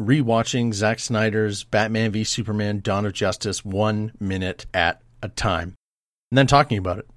rewatching 0.00 0.72
Zack 0.72 0.98
Snyder's 0.98 1.62
Batman 1.64 2.10
v 2.12 2.24
Superman 2.24 2.80
Dawn 2.80 3.04
of 3.04 3.12
Justice 3.12 3.64
one 3.64 4.12
minute 4.18 4.64
at 4.72 5.02
a 5.22 5.28
time, 5.28 5.74
and 6.30 6.38
then 6.38 6.46
talking 6.46 6.78
about 6.78 6.98
it. 6.98 7.08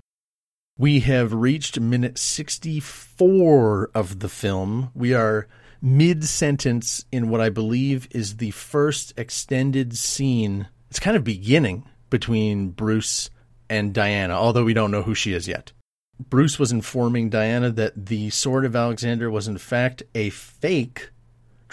We 0.77 0.99
have 1.01 1.33
reached 1.33 1.79
minute 1.79 2.17
64 2.17 3.91
of 3.95 4.19
the 4.19 4.27
film. 4.27 4.91
We 4.93 5.13
are 5.13 5.47
mid 5.81 6.23
sentence 6.25 7.05
in 7.11 7.29
what 7.29 7.41
I 7.41 7.49
believe 7.49 8.07
is 8.11 8.37
the 8.37 8.51
first 8.51 9.13
extended 9.17 9.95
scene. 9.97 10.67
It's 10.89 10.99
kind 10.99 11.15
of 11.15 11.23
beginning 11.23 11.87
between 12.09 12.69
Bruce 12.69 13.29
and 13.69 13.93
Diana, 13.93 14.33
although 14.33 14.63
we 14.63 14.73
don't 14.73 14.91
know 14.91 15.03
who 15.03 15.15
she 15.15 15.33
is 15.33 15.47
yet. 15.47 15.71
Bruce 16.19 16.59
was 16.59 16.71
informing 16.71 17.29
Diana 17.29 17.71
that 17.71 18.05
the 18.05 18.29
Sword 18.29 18.65
of 18.65 18.75
Alexander 18.75 19.31
was 19.31 19.47
in 19.47 19.57
fact 19.57 20.03
a 20.13 20.29
fake, 20.31 21.09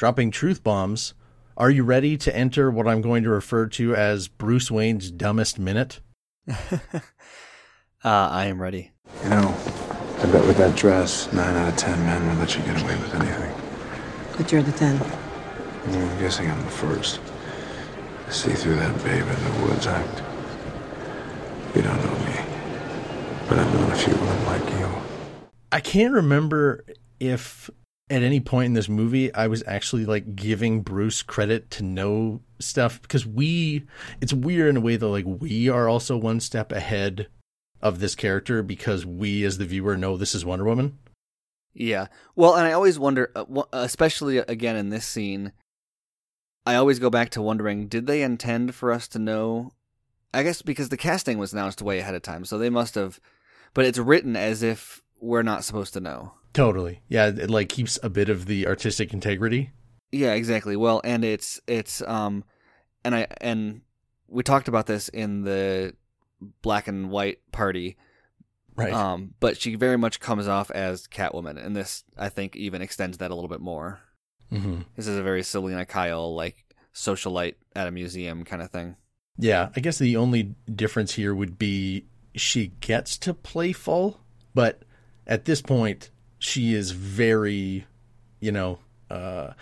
dropping 0.00 0.30
truth 0.30 0.64
bombs. 0.64 1.12
Are 1.58 1.70
you 1.70 1.84
ready 1.84 2.16
to 2.16 2.34
enter 2.34 2.70
what 2.70 2.88
I'm 2.88 3.02
going 3.02 3.22
to 3.22 3.28
refer 3.28 3.66
to 3.66 3.94
as 3.94 4.28
Bruce 4.28 4.70
Wayne's 4.70 5.10
dumbest 5.10 5.58
minute? 5.58 6.00
Uh, 8.02 8.30
I 8.32 8.46
am 8.46 8.62
ready. 8.62 8.92
You 9.24 9.28
know, 9.28 9.54
I 10.20 10.32
bet 10.32 10.46
with 10.46 10.56
that 10.56 10.74
dress, 10.74 11.30
nine 11.34 11.54
out 11.54 11.68
of 11.68 11.76
ten 11.76 11.98
men 12.06 12.26
would 12.28 12.38
let 12.38 12.56
you 12.56 12.62
get 12.62 12.82
away 12.82 12.96
with 12.96 13.14
anything. 13.14 13.54
But 14.38 14.50
you're 14.50 14.62
the 14.62 14.72
10. 14.72 14.96
Mm, 14.96 16.10
I'm 16.10 16.18
guessing 16.18 16.50
I'm 16.50 16.64
the 16.64 16.70
first. 16.70 17.20
To 18.24 18.32
see 18.32 18.52
through 18.52 18.76
that 18.76 18.96
babe 19.04 19.20
in 19.20 19.44
the 19.44 19.66
woods 19.66 19.86
act. 19.86 20.22
You 21.76 21.82
don't 21.82 22.02
know 22.02 22.18
me, 22.24 22.40
but 23.50 23.58
I've 23.58 23.74
known 23.74 23.92
a 23.92 23.96
few 23.96 24.14
of 24.14 24.20
them 24.20 24.46
like 24.46 24.80
you. 24.80 24.88
I 25.70 25.80
can't 25.80 26.14
remember 26.14 26.86
if 27.20 27.68
at 28.10 28.22
any 28.22 28.40
point 28.40 28.66
in 28.66 28.74
this 28.74 28.88
movie 28.88 29.32
I 29.32 29.46
was 29.46 29.62
actually 29.66 30.04
like 30.04 30.34
giving 30.34 30.82
Bruce 30.82 31.22
credit 31.22 31.70
to 31.72 31.82
know 31.82 32.42
stuff 32.58 33.00
because 33.00 33.26
we 33.26 33.86
it's 34.20 34.32
weird 34.32 34.68
in 34.68 34.76
a 34.76 34.80
way 34.80 34.96
that 34.96 35.06
like 35.06 35.24
we 35.26 35.68
are 35.68 35.88
also 35.88 36.16
one 36.16 36.40
step 36.40 36.72
ahead 36.72 37.28
of 37.80 38.00
this 38.00 38.14
character 38.14 38.62
because 38.62 39.06
we 39.06 39.44
as 39.44 39.58
the 39.58 39.64
viewer 39.64 39.96
know 39.96 40.16
this 40.16 40.34
is 40.34 40.44
Wonder 40.44 40.64
Woman. 40.64 40.98
Yeah. 41.72 42.08
Well, 42.34 42.56
and 42.56 42.66
I 42.66 42.72
always 42.72 42.98
wonder, 42.98 43.30
uh, 43.34 43.64
especially 43.72 44.38
again 44.38 44.76
in 44.76 44.90
this 44.90 45.06
scene, 45.06 45.52
I 46.66 46.74
always 46.74 46.98
go 46.98 47.10
back 47.10 47.30
to 47.30 47.42
wondering 47.42 47.86
did 47.88 48.06
they 48.06 48.22
intend 48.22 48.74
for 48.74 48.92
us 48.92 49.08
to 49.08 49.18
know? 49.18 49.70
I 50.32 50.42
guess 50.42 50.62
because 50.62 50.90
the 50.90 50.96
casting 50.96 51.38
was 51.38 51.52
announced 51.52 51.82
way 51.82 51.98
ahead 51.98 52.14
of 52.14 52.22
time, 52.22 52.44
so 52.44 52.58
they 52.58 52.70
must 52.70 52.94
have, 52.94 53.18
but 53.74 53.84
it's 53.84 53.98
written 53.98 54.36
as 54.36 54.62
if 54.62 55.02
we're 55.20 55.42
not 55.42 55.64
supposed 55.64 55.92
to 55.94 56.00
know. 56.00 56.34
Totally. 56.52 57.02
Yeah, 57.08 57.28
it 57.28 57.50
like 57.50 57.68
keeps 57.68 57.98
a 58.02 58.10
bit 58.10 58.28
of 58.28 58.46
the 58.46 58.66
artistic 58.66 59.12
integrity. 59.12 59.70
Yeah, 60.12 60.32
exactly. 60.32 60.76
Well, 60.76 61.00
and 61.04 61.24
it's 61.24 61.60
it's 61.66 62.02
um 62.02 62.44
and 63.04 63.14
I 63.14 63.26
and 63.40 63.82
we 64.28 64.42
talked 64.42 64.68
about 64.68 64.86
this 64.86 65.08
in 65.08 65.42
the 65.42 65.94
black 66.62 66.88
and 66.88 67.10
white 67.10 67.38
party. 67.52 67.96
Right. 68.74 68.92
Um 68.92 69.34
but 69.40 69.60
she 69.60 69.74
very 69.76 69.96
much 69.96 70.20
comes 70.20 70.48
off 70.48 70.70
as 70.70 71.06
Catwoman 71.06 71.64
and 71.64 71.76
this 71.76 72.04
I 72.16 72.28
think 72.28 72.56
even 72.56 72.82
extends 72.82 73.18
that 73.18 73.30
a 73.30 73.34
little 73.34 73.48
bit 73.48 73.60
more. 73.60 74.00
hmm 74.50 74.80
This 74.96 75.06
is 75.06 75.16
a 75.18 75.22
very 75.22 75.42
Selina 75.42 75.86
Kyle 75.86 76.34
like 76.34 76.64
socialite 76.92 77.54
at 77.76 77.86
a 77.86 77.92
museum 77.92 78.44
kind 78.44 78.62
of 78.62 78.70
thing. 78.70 78.96
Yeah, 79.38 79.70
I 79.76 79.80
guess 79.80 79.98
the 79.98 80.16
only 80.16 80.54
difference 80.74 81.14
here 81.14 81.34
would 81.34 81.58
be 81.58 82.06
she 82.34 82.68
gets 82.80 83.16
to 83.18 83.32
play 83.32 83.72
full, 83.72 84.20
but 84.54 84.82
at 85.26 85.44
this 85.44 85.62
point 85.62 86.10
she 86.40 86.74
is 86.74 86.90
very, 86.90 87.86
you 88.40 88.50
know, 88.50 88.80
uh 89.08 89.52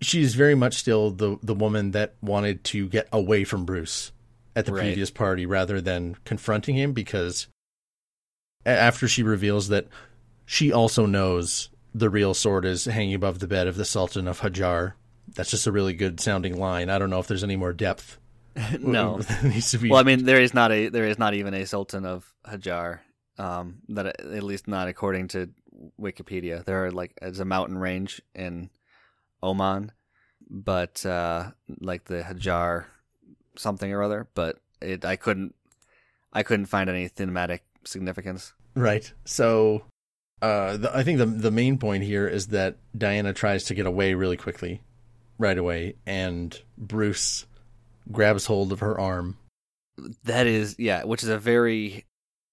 she 0.00 0.22
is 0.22 0.34
very 0.34 0.54
much 0.54 0.74
still 0.76 1.10
the 1.10 1.36
the 1.42 1.54
woman 1.54 1.90
that 1.90 2.14
wanted 2.22 2.64
to 2.64 2.88
get 2.88 3.06
away 3.12 3.44
from 3.44 3.66
Bruce 3.66 4.12
at 4.56 4.64
the 4.64 4.72
Right. 4.72 4.80
previous 4.84 5.10
party 5.10 5.44
rather 5.44 5.78
than 5.80 6.16
confronting 6.24 6.74
him 6.74 6.92
because 6.94 7.46
after 8.66 9.06
she 9.08 9.22
reveals 9.22 9.68
that 9.68 9.86
she 10.46 10.72
also 10.72 11.06
knows 11.06 11.68
the 11.94 12.10
real 12.10 12.34
sword 12.34 12.64
is 12.64 12.84
hanging 12.86 13.14
above 13.14 13.38
the 13.40 13.46
bed 13.48 13.66
of 13.66 13.76
the 13.76 13.84
Sultan 13.84 14.26
of 14.28 14.40
Hajar. 14.40 14.94
That's 15.34 15.50
just 15.50 15.66
a 15.66 15.72
really 15.72 15.92
good 15.92 16.20
sounding 16.20 16.58
line. 16.58 16.90
I 16.90 16.98
don't 16.98 17.10
know 17.10 17.20
if 17.20 17.26
there's 17.26 17.44
any 17.44 17.56
more 17.56 17.72
depth 17.72 18.18
no. 18.80 19.20
needs 19.44 19.70
to 19.72 19.78
be. 19.78 19.90
well, 19.90 20.00
I 20.00 20.02
mean 20.04 20.24
there 20.24 20.40
is 20.40 20.54
not 20.54 20.72
a 20.72 20.88
there 20.88 21.06
is 21.06 21.18
not 21.18 21.34
even 21.34 21.54
a 21.54 21.64
Sultan 21.66 22.04
of 22.06 22.32
Hajar. 22.46 23.00
Um 23.38 23.78
that 23.90 24.06
at 24.20 24.42
least 24.42 24.66
not 24.68 24.88
according 24.88 25.28
to 25.28 25.50
Wikipedia. 26.00 26.64
There 26.64 26.84
are 26.84 26.90
like 26.90 27.12
it's 27.22 27.38
a 27.38 27.44
mountain 27.44 27.78
range 27.78 28.20
in 28.34 28.70
Oman, 29.42 29.92
but 30.48 31.04
uh 31.06 31.50
like 31.80 32.04
the 32.04 32.22
Hajar 32.22 32.86
something 33.56 33.92
or 33.92 34.02
other, 34.02 34.28
but 34.34 34.58
it 34.80 35.04
I 35.04 35.16
couldn't 35.16 35.54
I 36.32 36.42
couldn't 36.42 36.66
find 36.66 36.88
any 36.88 37.08
thematic 37.08 37.64
significance. 37.84 38.52
right. 38.74 39.12
So, 39.24 39.84
uh, 40.42 40.76
the, 40.76 40.96
I 40.96 41.02
think 41.02 41.18
the 41.18 41.26
the 41.26 41.50
main 41.50 41.78
point 41.78 42.04
here 42.04 42.26
is 42.26 42.48
that 42.48 42.76
Diana 42.96 43.32
tries 43.32 43.64
to 43.64 43.74
get 43.74 43.86
away 43.86 44.14
really 44.14 44.36
quickly, 44.36 44.82
right 45.38 45.58
away, 45.58 45.96
and 46.06 46.58
Bruce 46.78 47.46
grabs 48.10 48.46
hold 48.46 48.72
of 48.72 48.80
her 48.80 48.98
arm. 48.98 49.38
That 50.24 50.46
is, 50.46 50.76
yeah, 50.78 51.04
which 51.04 51.22
is 51.22 51.28
a 51.28 51.38
very. 51.38 52.06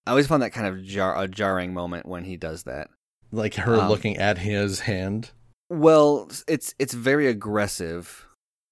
I 0.06 0.12
always 0.12 0.28
find 0.28 0.42
that 0.42 0.54
kind 0.54 0.68
of 0.68 0.84
jar 0.84 1.22
a 1.22 1.28
jarring 1.28 1.74
moment 1.74 2.06
when 2.06 2.24
he 2.24 2.38
does 2.38 2.64
that. 2.64 2.90
Like 3.32 3.56
her 3.56 3.76
Um, 3.76 3.90
looking 3.90 4.18
at 4.18 4.38
his 4.40 4.82
hand. 4.82 5.32
Well, 5.70 6.30
it's 6.48 6.74
it's 6.80 6.94
very 6.94 7.28
aggressive, 7.28 8.26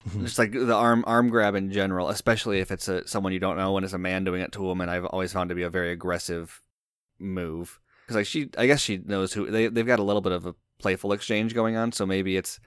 Mhm. 0.08 0.22
just 0.24 0.38
like 0.40 0.52
the 0.54 0.74
arm 0.74 1.04
arm 1.08 1.30
grab 1.30 1.56
in 1.56 1.72
general, 1.72 2.10
especially 2.10 2.60
if 2.60 2.72
it's 2.72 2.88
a 2.88 3.08
someone 3.08 3.34
you 3.34 3.40
don't 3.40 3.58
know 3.58 3.76
and 3.78 3.84
it's 3.84 3.94
a 3.94 3.98
man 3.98 4.24
doing 4.24 4.42
it 4.42 4.52
to 4.54 4.62
a 4.62 4.66
woman. 4.66 4.88
I've 4.90 5.06
always 5.06 5.34
found 5.34 5.50
to 5.50 5.56
be 5.56 5.64
a 5.64 5.70
very 5.70 5.92
aggressive 5.92 6.62
move 7.20 7.80
because 8.06 8.16
like 8.18 8.26
she, 8.26 8.50
I 8.58 8.68
guess 8.68 8.82
she 8.82 8.98
knows 8.98 9.34
who 9.34 9.50
they 9.50 9.68
they've 9.68 9.86
got 9.86 10.00
a 10.00 10.04
little 10.04 10.22
bit 10.22 10.32
of 10.32 10.46
a 10.46 10.56
playful 10.80 11.12
exchange 11.14 11.54
going 11.54 11.76
on, 11.76 11.92
so 11.92 12.06
maybe 12.06 12.38
it's 12.38 12.60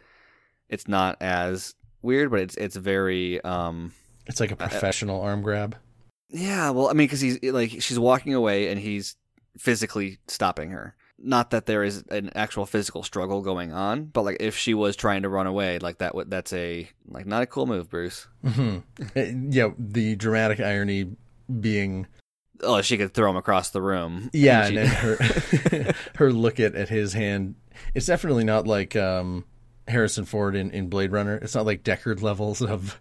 it's 0.69 0.89
not 0.89 1.17
as 1.23 1.75
weird, 2.03 2.31
but 2.31 2.41
it's 2.41 2.57
it's 2.57 2.77
very 2.77 3.41
um 3.45 3.93
It's 4.27 4.41
like 4.41 4.51
a 4.51 4.57
professional 4.57 5.21
arm 5.23 5.43
grab. 5.43 5.77
Yeah, 6.31 6.71
well, 6.71 6.89
I 6.89 6.93
mean, 6.93 7.07
because 7.07 7.21
he's 7.23 7.43
like 7.43 7.71
she's 7.81 7.99
walking 7.99 8.35
away 8.35 8.69
and 8.69 8.79
he's 8.79 9.17
physically 9.57 10.19
stopping 10.27 10.71
her. 10.71 10.95
Not 11.21 11.51
that 11.51 11.67
there 11.67 11.83
is 11.83 12.05
an 12.11 12.31
actual 12.37 12.65
physical 12.65 13.03
struggle 13.03 13.43
going 13.43 13.73
on, 13.73 14.05
but 14.05 14.23
like 14.23 14.37
if 14.39 14.57
she 14.57 14.73
was 14.75 14.95
trying 14.95 15.23
to 15.23 15.29
run 15.29 15.47
away, 15.49 15.79
like 15.81 15.99
that 15.99 16.15
would 16.15 16.31
that's 16.31 16.53
a 16.53 16.89
like 17.09 17.27
not 17.27 17.43
a 17.43 17.47
cool 17.47 17.67
move, 17.67 17.91
Bruce. 17.91 18.29
hmm 18.47 18.79
Yeah, 19.17 19.71
the 19.79 20.15
dramatic 20.17 20.61
irony 20.61 21.17
being 21.61 22.07
Oh, 22.63 22.83
she 22.83 22.97
could 22.99 23.15
throw 23.15 23.31
him 23.31 23.37
across 23.37 23.71
the 23.71 23.81
room. 23.83 24.31
Yeah, 24.33 24.69
She- 24.69 24.77
and 24.79 24.89
her 24.89 25.95
her 26.17 26.33
look 26.33 26.59
at, 26.61 26.75
at 26.75 26.89
his 26.89 27.13
hand. 27.13 27.55
It's 27.95 28.07
definitely 28.07 28.45
not 28.45 28.67
like 28.67 28.97
um, 28.97 29.45
Harrison 29.87 30.25
Ford 30.25 30.57
in, 30.57 30.71
in 30.73 30.89
Blade 30.89 31.13
Runner. 31.13 31.37
It's 31.37 31.55
not 31.55 31.67
like 31.67 31.85
Deckard 31.85 32.21
levels 32.23 32.61
of 32.61 33.01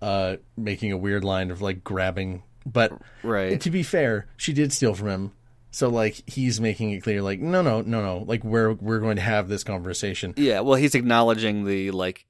uh, 0.00 0.36
making 0.56 0.92
a 0.92 0.96
weird 0.96 1.24
line 1.24 1.50
of 1.50 1.60
like 1.60 1.82
grabbing. 1.82 2.42
But 2.64 2.92
right. 3.22 3.60
to 3.60 3.70
be 3.70 3.82
fair, 3.82 4.26
she 4.36 4.52
did 4.52 4.72
steal 4.72 4.94
from 4.94 5.08
him. 5.08 5.32
So 5.70 5.88
like 5.88 6.22
he's 6.26 6.60
making 6.60 6.90
it 6.92 7.02
clear, 7.02 7.20
like 7.22 7.40
no, 7.40 7.62
no, 7.62 7.82
no, 7.82 8.02
no, 8.02 8.24
like 8.26 8.42
we're 8.44 8.72
we're 8.72 9.00
going 9.00 9.16
to 9.16 9.22
have 9.22 9.48
this 9.48 9.64
conversation. 9.64 10.34
Yeah, 10.36 10.60
well, 10.60 10.76
he's 10.76 10.94
acknowledging 10.94 11.64
the 11.64 11.90
like 11.90 12.26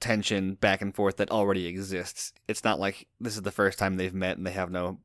tension 0.00 0.54
back 0.54 0.82
and 0.82 0.94
forth 0.94 1.16
that 1.16 1.30
already 1.30 1.66
exists. 1.66 2.32
It's 2.48 2.62
not 2.64 2.78
like 2.78 3.06
this 3.20 3.34
is 3.36 3.42
the 3.42 3.50
first 3.50 3.78
time 3.78 3.96
they've 3.96 4.14
met 4.14 4.36
and 4.36 4.46
they 4.46 4.52
have 4.52 4.70
no 4.70 4.98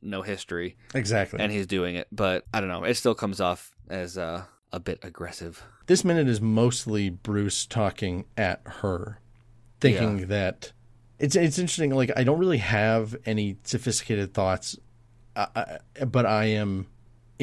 no 0.00 0.20
history, 0.22 0.76
Exactly. 0.94 1.40
and 1.40 1.50
he's 1.50 1.66
doing 1.66 1.94
it. 1.96 2.06
But 2.12 2.44
I 2.52 2.60
don't 2.60 2.68
know. 2.68 2.84
It 2.84 2.94
still 2.94 3.14
comes 3.14 3.40
off 3.40 3.74
as 3.88 4.18
uh, 4.18 4.44
a 4.72 4.78
bit 4.78 4.98
aggressive. 5.02 5.62
this 5.86 6.04
minute 6.04 6.28
is 6.28 6.40
mostly 6.40 7.08
Bruce 7.10 7.64
talking 7.66 8.26
at 8.36 8.60
her, 8.66 9.18
thinking 9.80 10.28
that 10.28 10.72
it's 11.18 11.34
it's 11.36 11.58
interesting. 11.58 11.90
Like 11.94 12.10
I 12.16 12.22
don't 12.22 12.38
really 12.38 12.58
have 12.58 13.16
any 13.26 13.56
sophisticated 13.64 14.34
thoughts, 14.34 14.78
I, 15.34 15.78
I, 16.00 16.04
but 16.04 16.26
I 16.26 16.44
am 16.46 16.86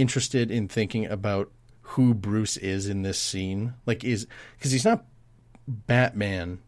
interested 0.02 0.52
in 0.52 0.68
thinking 0.68 1.06
about 1.06 1.52
who 1.82 2.14
Bruce 2.14 2.58
is 2.58 2.88
in 2.88 3.04
this 3.04 3.20
scene. 3.20 3.74
Like 3.86 4.04
is 4.04 4.28
because 4.58 4.72
he's 4.72 4.86
not 4.86 5.06
Batman. 5.68 6.60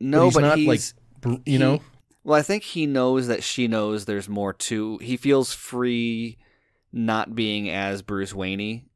No, 0.00 0.26
he's 0.26 0.34
but 0.34 0.40
not 0.40 0.58
he's 0.58 0.94
like 1.24 1.40
you 1.46 1.52
he- 1.52 1.58
know. 1.58 1.80
Well, 2.22 2.38
I 2.38 2.42
think 2.42 2.64
he 2.64 2.86
knows 2.86 3.28
that 3.28 3.42
she 3.42 3.66
knows 3.66 4.04
there's 4.04 4.28
more 4.28 4.52
to. 4.52 4.98
He 4.98 5.16
feels 5.16 5.54
free 5.54 6.36
not 6.92 7.34
being 7.34 7.70
as 7.70 8.02
Bruce 8.02 8.34
Wayne. 8.34 8.86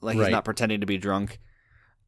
Like 0.00 0.16
he's 0.16 0.28
not 0.28 0.44
pretending 0.44 0.80
to 0.80 0.86
be 0.86 0.96
drunk. 0.96 1.38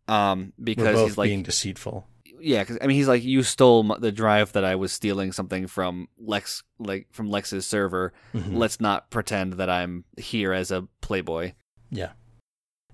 Um, 0.09 0.53
because 0.63 1.01
he's 1.01 1.19
like, 1.19 1.29
being 1.29 1.43
deceitful. 1.43 2.07
Yeah, 2.45 2.61
because 2.63 2.79
I 2.81 2.87
mean, 2.87 2.97
he's 2.97 3.09
like, 3.09 3.25
you 3.25 3.43
stole 3.43 3.83
the 3.99 4.13
drive 4.13 4.53
that 4.53 4.65
I 4.65 4.75
was 4.77 4.93
stealing 4.93 5.33
something 5.33 5.67
from 5.67 6.09
Lex, 6.19 6.63
like 6.79 7.07
from 7.11 7.31
Lex's 7.31 7.67
server. 7.67 8.13
Mhm. 8.35 8.57
Let's 8.57 8.81
not 8.81 9.11
pretend 9.11 9.55
that 9.55 9.71
I'm 9.71 10.05
here 10.19 10.53
as 10.53 10.71
a 10.71 10.87
playboy. 11.01 11.53
Yeah. 11.91 12.11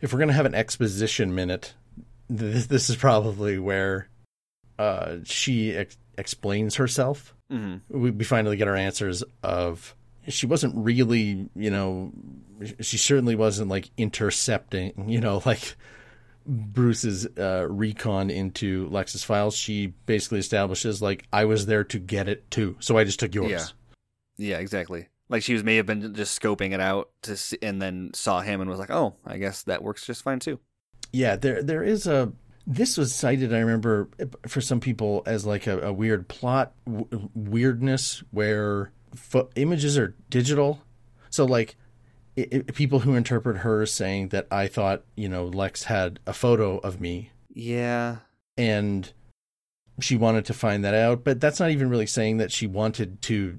If 0.00 0.12
we're 0.12 0.18
going 0.18 0.28
to 0.28 0.34
have 0.34 0.46
an 0.46 0.54
exposition 0.54 1.34
minute, 1.34 1.74
this, 2.28 2.66
this 2.68 2.88
is 2.88 2.96
probably 2.96 3.58
where 3.58 4.08
uh, 4.78 5.16
she 5.24 5.74
ex- 5.74 5.98
explains 6.16 6.76
herself. 6.76 7.34
hmm 7.50 7.76
We, 7.88 8.10
we 8.12 8.24
finally 8.24 8.56
get 8.56 8.68
our 8.68 8.76
answers 8.76 9.22
of 9.42 9.94
she 10.28 10.46
wasn't 10.46 10.74
really, 10.76 11.48
you 11.56 11.70
know, 11.70 12.12
she 12.80 12.98
certainly 12.98 13.34
wasn't 13.34 13.68
like 13.70 13.90
intercepting, 13.96 15.04
you 15.08 15.20
know, 15.20 15.42
like 15.44 15.74
Bruce's 16.46 17.26
uh, 17.38 17.66
recon 17.68 18.30
into 18.30 18.88
Lex's 18.88 19.24
files. 19.24 19.56
She 19.56 19.88
basically 20.06 20.38
establishes 20.38 21.00
like 21.02 21.26
I 21.32 21.44
was 21.44 21.66
there 21.66 21.84
to 21.84 21.98
get 21.98 22.28
it 22.28 22.50
too, 22.50 22.76
so 22.80 22.96
I 22.96 23.04
just 23.04 23.20
took 23.20 23.34
yours. 23.34 23.50
Yeah. 23.50 23.64
Yeah, 24.36 24.58
exactly. 24.58 25.08
Like 25.28 25.42
she 25.42 25.52
was 25.52 25.62
may 25.62 25.76
have 25.76 25.86
been 25.86 26.14
just 26.14 26.40
scoping 26.40 26.72
it 26.72 26.80
out 26.80 27.10
to 27.22 27.36
see, 27.36 27.58
and 27.62 27.80
then 27.80 28.10
saw 28.14 28.40
him 28.40 28.60
and 28.60 28.68
was 28.68 28.78
like, 28.80 28.90
"Oh, 28.90 29.14
I 29.24 29.36
guess 29.38 29.62
that 29.64 29.82
works 29.82 30.06
just 30.06 30.22
fine 30.22 30.40
too." 30.40 30.58
Yeah, 31.12 31.36
there 31.36 31.62
there 31.62 31.84
is 31.84 32.06
a. 32.06 32.32
This 32.66 32.96
was 32.96 33.14
cited, 33.14 33.52
I 33.54 33.58
remember, 33.58 34.08
for 34.46 34.60
some 34.60 34.80
people 34.80 35.22
as 35.26 35.44
like 35.44 35.66
a, 35.66 35.80
a 35.88 35.92
weird 35.92 36.28
plot 36.28 36.72
w- 36.86 37.28
weirdness 37.34 38.22
where 38.30 38.92
fo- 39.14 39.50
images 39.56 39.98
are 39.98 40.14
digital. 40.28 40.80
So 41.30 41.44
like, 41.46 41.76
i 42.38 42.46
i 42.52 42.58
people 42.72 43.00
who 43.00 43.14
interpret 43.14 43.58
her 43.58 43.86
saying 43.86 44.28
that 44.28 44.46
I 44.50 44.66
thought 44.66 45.04
you 45.16 45.28
know 45.28 45.46
Lex 45.46 45.84
had 45.84 46.20
a 46.26 46.32
photo 46.32 46.78
of 46.78 47.00
me 47.00 47.30
Yeah, 47.52 48.18
and 48.56 49.12
she 50.02 50.16
wanted 50.16 50.44
to 50.46 50.54
find 50.54 50.84
that 50.84 50.94
out, 50.94 51.24
but 51.24 51.40
that's 51.40 51.60
not 51.60 51.70
even 51.70 51.90
really 51.90 52.06
saying 52.06 52.38
that 52.38 52.52
she 52.52 52.66
wanted 52.66 53.20
to 53.22 53.58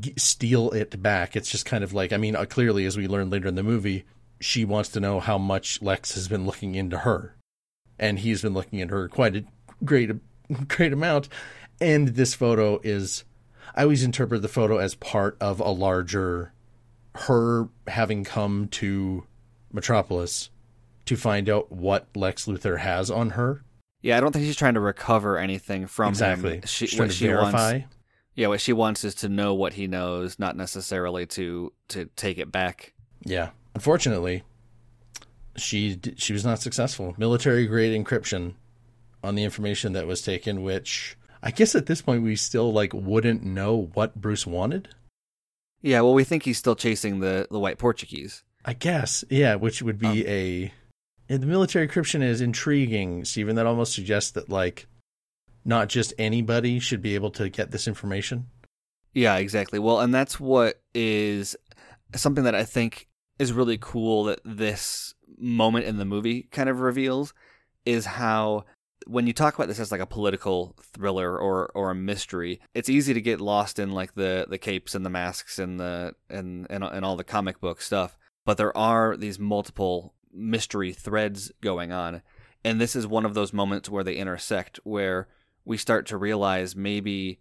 g- 0.00 0.14
steal 0.16 0.70
it 0.70 1.02
back. 1.02 1.36
It's 1.36 1.50
just 1.50 1.66
kind 1.66 1.84
of 1.84 1.92
like, 1.92 2.12
I 2.12 2.16
mean, 2.16 2.36
uh, 2.36 2.44
clearly, 2.44 2.84
as 2.86 2.96
we 2.96 3.06
learn 3.06 3.30
later 3.30 3.48
in 3.48 3.54
the 3.54 3.62
movie, 3.62 4.04
she 4.40 4.64
wants 4.64 4.88
to 4.90 5.00
know 5.00 5.20
how 5.20 5.38
much 5.38 5.80
Lex 5.82 6.14
has 6.14 6.28
been 6.28 6.46
looking 6.46 6.74
into 6.74 6.98
her, 6.98 7.36
and 7.98 8.18
he's 8.18 8.42
been 8.42 8.54
looking 8.54 8.80
at 8.80 8.90
her 8.90 9.08
quite 9.08 9.36
a 9.36 9.44
great, 9.84 10.10
great 10.68 10.92
amount. 10.92 11.28
And 11.80 12.08
this 12.08 12.34
photo 12.34 12.80
is, 12.82 13.24
I 13.74 13.82
always 13.82 14.04
interpret 14.04 14.42
the 14.42 14.48
photo 14.48 14.78
as 14.78 14.94
part 14.94 15.36
of 15.40 15.60
a 15.60 15.70
larger, 15.70 16.52
her 17.14 17.68
having 17.86 18.24
come 18.24 18.68
to 18.68 19.24
Metropolis 19.72 20.50
to 21.06 21.16
find 21.16 21.48
out 21.48 21.70
what 21.70 22.08
Lex 22.14 22.46
Luthor 22.46 22.78
has 22.78 23.10
on 23.10 23.30
her. 23.30 23.62
yeah. 24.00 24.16
I 24.16 24.20
don't 24.20 24.32
think 24.32 24.44
she's 24.44 24.56
trying 24.56 24.74
to 24.74 24.80
recover 24.80 25.38
anything 25.38 25.86
from 25.86 26.10
exactly. 26.10 26.56
him. 26.56 26.62
She, 26.64 26.86
She's 26.86 26.96
trying 26.96 27.08
what 27.08 27.12
to 27.12 27.16
she 27.16 27.26
verify. 27.26 27.72
wants, 27.72 27.86
yeah, 28.34 28.46
what 28.48 28.60
she 28.60 28.72
wants 28.72 29.04
is 29.04 29.14
to 29.16 29.28
know 29.28 29.54
what 29.54 29.74
he 29.74 29.86
knows, 29.86 30.38
not 30.38 30.56
necessarily 30.56 31.26
to 31.26 31.72
to 31.88 32.06
take 32.16 32.38
it 32.38 32.50
back. 32.50 32.92
Yeah. 33.24 33.50
Unfortunately, 33.74 34.42
she 35.56 36.00
she 36.16 36.32
was 36.32 36.44
not 36.44 36.60
successful. 36.60 37.14
Military 37.18 37.66
grade 37.66 37.92
encryption 38.04 38.54
on 39.22 39.34
the 39.34 39.44
information 39.44 39.92
that 39.92 40.06
was 40.06 40.20
taken, 40.22 40.62
which 40.62 41.16
I 41.42 41.50
guess 41.50 41.74
at 41.74 41.86
this 41.86 42.02
point 42.02 42.22
we 42.22 42.36
still 42.36 42.72
like 42.72 42.92
wouldn't 42.92 43.42
know 43.44 43.90
what 43.94 44.14
Bruce 44.20 44.46
wanted. 44.46 44.88
Yeah, 45.84 46.00
well, 46.00 46.14
we 46.14 46.24
think 46.24 46.44
he's 46.44 46.56
still 46.56 46.74
chasing 46.74 47.20
the 47.20 47.46
the 47.50 47.58
white 47.60 47.76
Portuguese. 47.76 48.42
I 48.64 48.72
guess, 48.72 49.22
yeah, 49.28 49.56
which 49.56 49.82
would 49.82 49.98
be 49.98 50.24
Um, 50.24 50.28
a. 50.28 50.72
And 51.28 51.42
the 51.42 51.46
military 51.46 51.86
encryption 51.86 52.22
is 52.22 52.40
intriguing, 52.40 53.26
Stephen. 53.26 53.56
That 53.56 53.66
almost 53.66 53.92
suggests 53.92 54.30
that 54.32 54.48
like, 54.48 54.86
not 55.62 55.90
just 55.90 56.14
anybody 56.18 56.78
should 56.78 57.02
be 57.02 57.14
able 57.14 57.30
to 57.32 57.50
get 57.50 57.70
this 57.70 57.86
information. 57.86 58.46
Yeah, 59.12 59.36
exactly. 59.36 59.78
Well, 59.78 60.00
and 60.00 60.12
that's 60.14 60.40
what 60.40 60.80
is 60.94 61.54
something 62.14 62.44
that 62.44 62.54
I 62.54 62.64
think 62.64 63.06
is 63.38 63.52
really 63.52 63.78
cool 63.78 64.24
that 64.24 64.40
this 64.42 65.14
moment 65.36 65.84
in 65.84 65.98
the 65.98 66.04
movie 66.06 66.48
kind 66.50 66.70
of 66.70 66.80
reveals 66.80 67.34
is 67.84 68.06
how 68.06 68.64
when 69.06 69.26
you 69.26 69.32
talk 69.32 69.54
about 69.54 69.68
this 69.68 69.78
as 69.80 69.92
like 69.92 70.00
a 70.00 70.06
political 70.06 70.74
thriller 70.80 71.38
or 71.38 71.70
or 71.74 71.90
a 71.90 71.94
mystery, 71.94 72.60
it's 72.74 72.88
easy 72.88 73.14
to 73.14 73.20
get 73.20 73.40
lost 73.40 73.78
in 73.78 73.90
like 73.92 74.14
the 74.14 74.46
the 74.48 74.58
capes 74.58 74.94
and 74.94 75.04
the 75.04 75.10
masks 75.10 75.58
and 75.58 75.78
the 75.78 76.14
and 76.30 76.66
and, 76.70 76.84
and 76.84 77.04
all 77.04 77.16
the 77.16 77.24
comic 77.24 77.60
book 77.60 77.80
stuff. 77.80 78.16
But 78.44 78.56
there 78.56 78.76
are 78.76 79.16
these 79.16 79.38
multiple 79.38 80.14
mystery 80.32 80.92
threads 80.92 81.52
going 81.60 81.92
on, 81.92 82.22
and 82.64 82.80
this 82.80 82.94
is 82.96 83.06
one 83.06 83.24
of 83.24 83.34
those 83.34 83.52
moments 83.52 83.88
where 83.88 84.04
they 84.04 84.16
intersect, 84.16 84.80
where 84.84 85.28
we 85.64 85.76
start 85.76 86.06
to 86.06 86.16
realize 86.16 86.76
maybe 86.76 87.40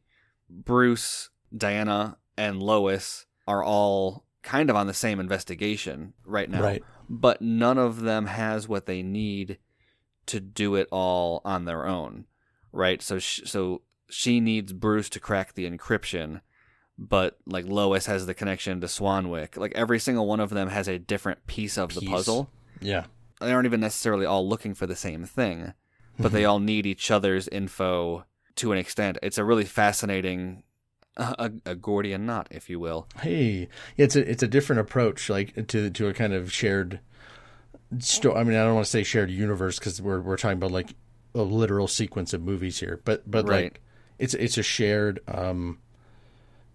Bruce, 0.49 1.29
Diana, 1.55 2.17
and 2.37 2.61
Lois 2.61 3.25
are 3.47 3.63
all 3.63 4.25
kind 4.43 4.69
of 4.69 4.75
on 4.75 4.87
the 4.87 4.93
same 4.93 5.19
investigation 5.19 6.13
right 6.25 6.49
now 6.49 6.61
Right. 6.61 6.83
but 7.09 7.41
none 7.41 7.77
of 7.77 8.01
them 8.01 8.25
has 8.25 8.67
what 8.67 8.85
they 8.85 9.01
need 9.01 9.57
to 10.27 10.39
do 10.39 10.75
it 10.75 10.87
all 10.91 11.41
on 11.45 11.65
their 11.65 11.85
own, 11.85 12.25
right? 12.71 13.01
So 13.01 13.19
sh- 13.19 13.41
so 13.45 13.81
she 14.09 14.39
needs 14.39 14.73
Bruce 14.73 15.09
to 15.09 15.19
crack 15.19 15.53
the 15.53 15.69
encryption, 15.69 16.41
but 16.97 17.37
like 17.45 17.65
Lois 17.65 18.05
has 18.05 18.25
the 18.25 18.33
connection 18.33 18.81
to 18.81 18.87
Swanwick. 18.87 19.57
Like 19.57 19.73
every 19.75 19.99
single 19.99 20.27
one 20.27 20.39
of 20.39 20.49
them 20.49 20.69
has 20.69 20.87
a 20.87 20.99
different 20.99 21.45
piece 21.47 21.77
of 21.77 21.93
the 21.93 22.01
puzzle. 22.01 22.49
Yeah. 22.79 23.05
They 23.39 23.51
aren't 23.51 23.65
even 23.65 23.81
necessarily 23.81 24.25
all 24.25 24.47
looking 24.47 24.73
for 24.73 24.87
the 24.87 24.95
same 24.95 25.25
thing, 25.25 25.73
but 26.17 26.31
they 26.31 26.41
mm-hmm. 26.41 26.51
all 26.51 26.59
need 26.59 26.85
each 26.85 27.11
other's 27.11 27.47
info 27.47 28.25
to 28.55 28.71
an 28.71 28.77
extent. 28.77 29.17
It's 29.21 29.37
a 29.37 29.43
really 29.43 29.65
fascinating 29.65 30.63
a, 31.17 31.51
a, 31.65 31.71
a 31.71 31.75
Gordian 31.75 32.25
knot, 32.25 32.47
if 32.51 32.69
you 32.69 32.79
will. 32.79 33.07
Hey, 33.21 33.67
it's 33.97 34.15
a 34.15 34.29
it's 34.29 34.43
a 34.43 34.47
different 34.47 34.79
approach, 34.79 35.29
like 35.29 35.67
to 35.67 35.89
to 35.89 36.07
a 36.07 36.13
kind 36.13 36.33
of 36.33 36.51
shared. 36.51 36.99
Sto- 37.99 38.33
I 38.35 38.43
mean, 38.43 38.57
I 38.57 38.63
don't 38.63 38.75
want 38.75 38.85
to 38.85 38.91
say 38.91 39.03
shared 39.03 39.29
universe 39.31 39.79
because 39.79 40.01
we're 40.01 40.21
we're 40.21 40.37
talking 40.37 40.57
about 40.57 40.71
like 40.71 40.93
a 41.35 41.41
literal 41.41 41.87
sequence 41.87 42.33
of 42.33 42.41
movies 42.41 42.79
here, 42.79 42.99
but 43.05 43.29
but 43.29 43.47
Right. 43.47 43.63
like 43.65 43.81
it's 44.19 44.33
it's 44.33 44.57
a 44.57 44.63
shared, 44.63 45.19
um, 45.27 45.79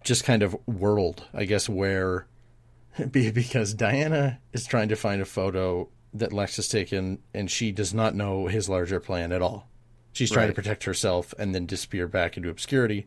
just 0.03 0.23
kind 0.23 0.43
of 0.43 0.55
world, 0.67 1.25
I 1.33 1.45
guess, 1.45 1.67
where 1.69 2.27
be- 3.11 3.31
because 3.31 3.73
Diana 3.73 4.39
is 4.53 4.65
trying 4.65 4.89
to 4.89 4.95
find 4.95 5.21
a 5.21 5.25
photo 5.25 5.89
that 6.13 6.33
Lex 6.33 6.55
has 6.57 6.67
taken, 6.67 7.19
and 7.33 7.49
she 7.51 7.71
does 7.71 7.93
not 7.93 8.15
know 8.15 8.47
his 8.47 8.67
larger 8.67 8.99
plan 8.99 9.31
at 9.31 9.41
all. 9.41 9.67
She's 10.11 10.31
trying 10.31 10.47
to 10.47 10.53
protect 10.55 10.83
herself 10.85 11.33
and 11.37 11.53
then 11.53 11.65
disappear 11.67 12.07
back 12.07 12.35
into 12.35 12.49
obscurity. 12.49 13.05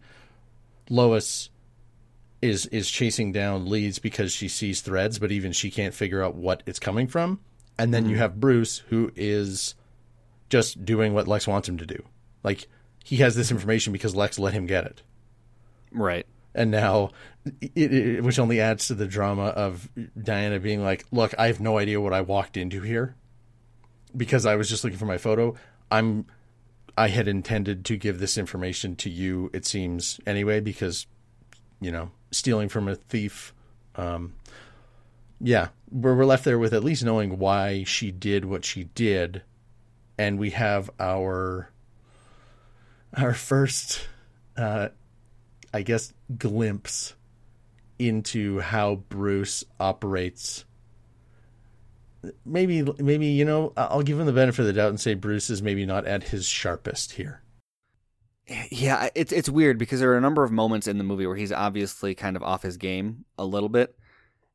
Lois 0.88 1.50
is 2.40 2.66
is 2.66 2.90
chasing 2.90 3.32
down 3.32 3.68
leads 3.68 3.98
because 3.98 4.32
she 4.32 4.48
sees 4.48 4.80
threads, 4.80 5.18
but 5.18 5.30
even 5.32 5.52
she 5.52 5.70
can't 5.70 5.94
figure 5.94 6.22
out 6.22 6.34
what 6.34 6.62
it's 6.66 6.78
coming 6.78 7.06
from. 7.06 7.40
And 7.78 7.92
then 7.92 8.08
you 8.08 8.16
have 8.16 8.38
Bruce, 8.40 8.78
who 8.90 9.10
is 9.16 9.74
just 10.48 10.84
doing 10.84 11.14
what 11.14 11.26
Lex 11.26 11.46
wants 11.46 11.68
him 11.68 11.78
to 11.78 11.86
do. 11.86 12.02
Like 12.44 12.68
he 13.04 13.16
has 13.16 13.34
this 13.34 13.50
information 13.50 13.92
because 13.92 14.14
Lex 14.14 14.38
let 14.38 14.52
him 14.54 14.66
get 14.66 14.84
it, 14.84 15.02
Right. 15.90 16.26
and 16.54 16.70
now, 16.70 17.10
it, 17.60 17.92
it, 17.92 18.22
which 18.24 18.38
only 18.38 18.60
adds 18.60 18.86
to 18.88 18.94
the 18.94 19.06
drama 19.06 19.46
of 19.46 19.88
Diana 20.20 20.60
being 20.60 20.82
like, 20.82 21.04
"Look, 21.10 21.34
I 21.38 21.46
have 21.48 21.60
no 21.60 21.78
idea 21.78 22.00
what 22.00 22.12
I 22.12 22.20
walked 22.20 22.56
into 22.56 22.80
here 22.82 23.16
because 24.16 24.46
I 24.46 24.54
was 24.56 24.68
just 24.68 24.84
looking 24.84 24.98
for 24.98 25.06
my 25.06 25.18
photo. 25.18 25.54
I'm." 25.90 26.26
I 26.96 27.08
had 27.08 27.26
intended 27.26 27.86
to 27.86 27.96
give 27.96 28.18
this 28.18 28.36
information 28.36 28.96
to 28.96 29.08
you, 29.08 29.48
it 29.54 29.64
seems, 29.64 30.20
anyway, 30.26 30.60
because 30.60 31.06
you 31.80 31.90
know, 31.90 32.10
stealing 32.30 32.68
from 32.68 32.86
a 32.86 32.94
thief. 32.94 33.54
Um, 33.96 34.34
yeah, 35.42 35.68
we're, 35.90 36.14
we're 36.14 36.24
left 36.24 36.44
there 36.44 36.58
with 36.58 36.72
at 36.72 36.84
least 36.84 37.04
knowing 37.04 37.38
why 37.38 37.82
she 37.84 38.12
did 38.12 38.44
what 38.44 38.64
she 38.64 38.84
did, 38.84 39.42
and 40.16 40.38
we 40.38 40.50
have 40.50 40.88
our 41.00 41.70
our 43.16 43.34
first, 43.34 44.08
uh, 44.56 44.88
I 45.74 45.82
guess, 45.82 46.14
glimpse 46.38 47.14
into 47.98 48.60
how 48.60 48.96
Bruce 49.08 49.64
operates. 49.80 50.64
Maybe, 52.46 52.82
maybe 52.98 53.26
you 53.26 53.44
know, 53.44 53.72
I'll 53.76 54.02
give 54.02 54.20
him 54.20 54.26
the 54.26 54.32
benefit 54.32 54.60
of 54.60 54.66
the 54.66 54.72
doubt 54.72 54.90
and 54.90 55.00
say 55.00 55.14
Bruce 55.14 55.50
is 55.50 55.60
maybe 55.60 55.84
not 55.84 56.06
at 56.06 56.22
his 56.22 56.46
sharpest 56.46 57.12
here. 57.12 57.42
Yeah, 58.70 59.08
it's 59.14 59.32
it's 59.32 59.48
weird 59.48 59.78
because 59.78 59.98
there 60.00 60.12
are 60.12 60.16
a 60.16 60.20
number 60.20 60.44
of 60.44 60.52
moments 60.52 60.86
in 60.86 60.98
the 60.98 61.04
movie 61.04 61.26
where 61.26 61.36
he's 61.36 61.52
obviously 61.52 62.14
kind 62.14 62.36
of 62.36 62.42
off 62.42 62.62
his 62.62 62.76
game 62.76 63.24
a 63.38 63.44
little 63.44 63.68
bit. 63.68 63.96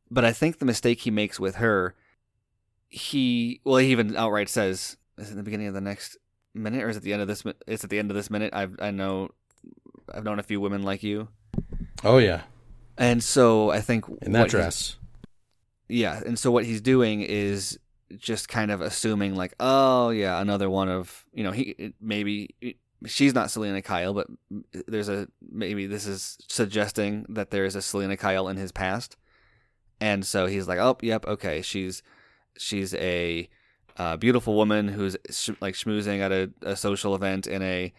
But 0.09 0.25
I 0.25 0.31
think 0.33 0.59
the 0.59 0.65
mistake 0.65 1.01
he 1.01 1.11
makes 1.11 1.39
with 1.39 1.55
her, 1.55 1.95
he 2.87 3.61
well, 3.63 3.77
he 3.77 3.91
even 3.91 4.15
outright 4.15 4.49
says, 4.49 4.97
"Is 5.17 5.31
it 5.31 5.35
the 5.35 5.43
beginning 5.43 5.67
of 5.67 5.73
the 5.73 5.81
next 5.81 6.17
minute, 6.53 6.83
or 6.83 6.89
is 6.89 6.97
it 6.97 7.03
the 7.03 7.13
end 7.13 7.21
of 7.21 7.27
this? 7.27 7.43
It's 7.67 7.83
at 7.83 7.89
the 7.89 7.99
end 7.99 8.11
of 8.11 8.15
this 8.15 8.29
minute." 8.29 8.53
I've 8.53 8.75
I 8.79 8.91
know, 8.91 9.31
I've 10.13 10.23
known 10.23 10.39
a 10.39 10.43
few 10.43 10.61
women 10.61 10.83
like 10.83 11.03
you. 11.03 11.27
Oh 12.03 12.19
yeah, 12.19 12.43
And 12.97 13.23
so 13.23 13.69
I 13.71 13.81
think 13.81 14.05
in 14.21 14.31
that 14.33 14.49
dress. 14.49 14.97
Yeah, 15.89 16.21
and 16.25 16.37
so 16.37 16.51
what 16.51 16.65
he's 16.65 16.81
doing 16.81 17.21
is 17.21 17.79
just 18.17 18.49
kind 18.49 18.71
of 18.71 18.81
assuming 18.81 19.35
like, 19.35 19.53
oh 19.59 20.09
yeah, 20.09 20.39
another 20.41 20.69
one 20.69 20.89
of 20.89 21.25
you 21.33 21.43
know 21.43 21.51
he 21.51 21.93
maybe 22.01 22.55
she's 23.05 23.33
not 23.33 23.51
Selina 23.51 23.81
Kyle, 23.81 24.13
but 24.13 24.27
there's 24.87 25.09
a 25.09 25.27
maybe 25.51 25.87
this 25.87 26.07
is 26.07 26.37
suggesting 26.47 27.25
that 27.29 27.51
there 27.51 27.65
is 27.65 27.75
a 27.75 27.81
Selina 27.81 28.17
Kyle 28.17 28.47
in 28.47 28.57
his 28.57 28.71
past, 28.71 29.17
and 29.99 30.25
so 30.25 30.45
he's 30.45 30.67
like, 30.67 30.79
oh 30.79 30.97
yep, 31.01 31.25
okay, 31.25 31.61
she's 31.61 32.03
she's 32.57 32.93
a 32.95 33.49
uh, 33.97 34.17
beautiful 34.17 34.55
woman 34.55 34.89
who's 34.89 35.17
sh- 35.29 35.49
like 35.59 35.73
schmoozing 35.73 36.19
at 36.19 36.31
a, 36.31 36.51
a 36.61 36.75
social 36.75 37.15
event 37.15 37.47
in 37.47 37.61
a 37.61 37.93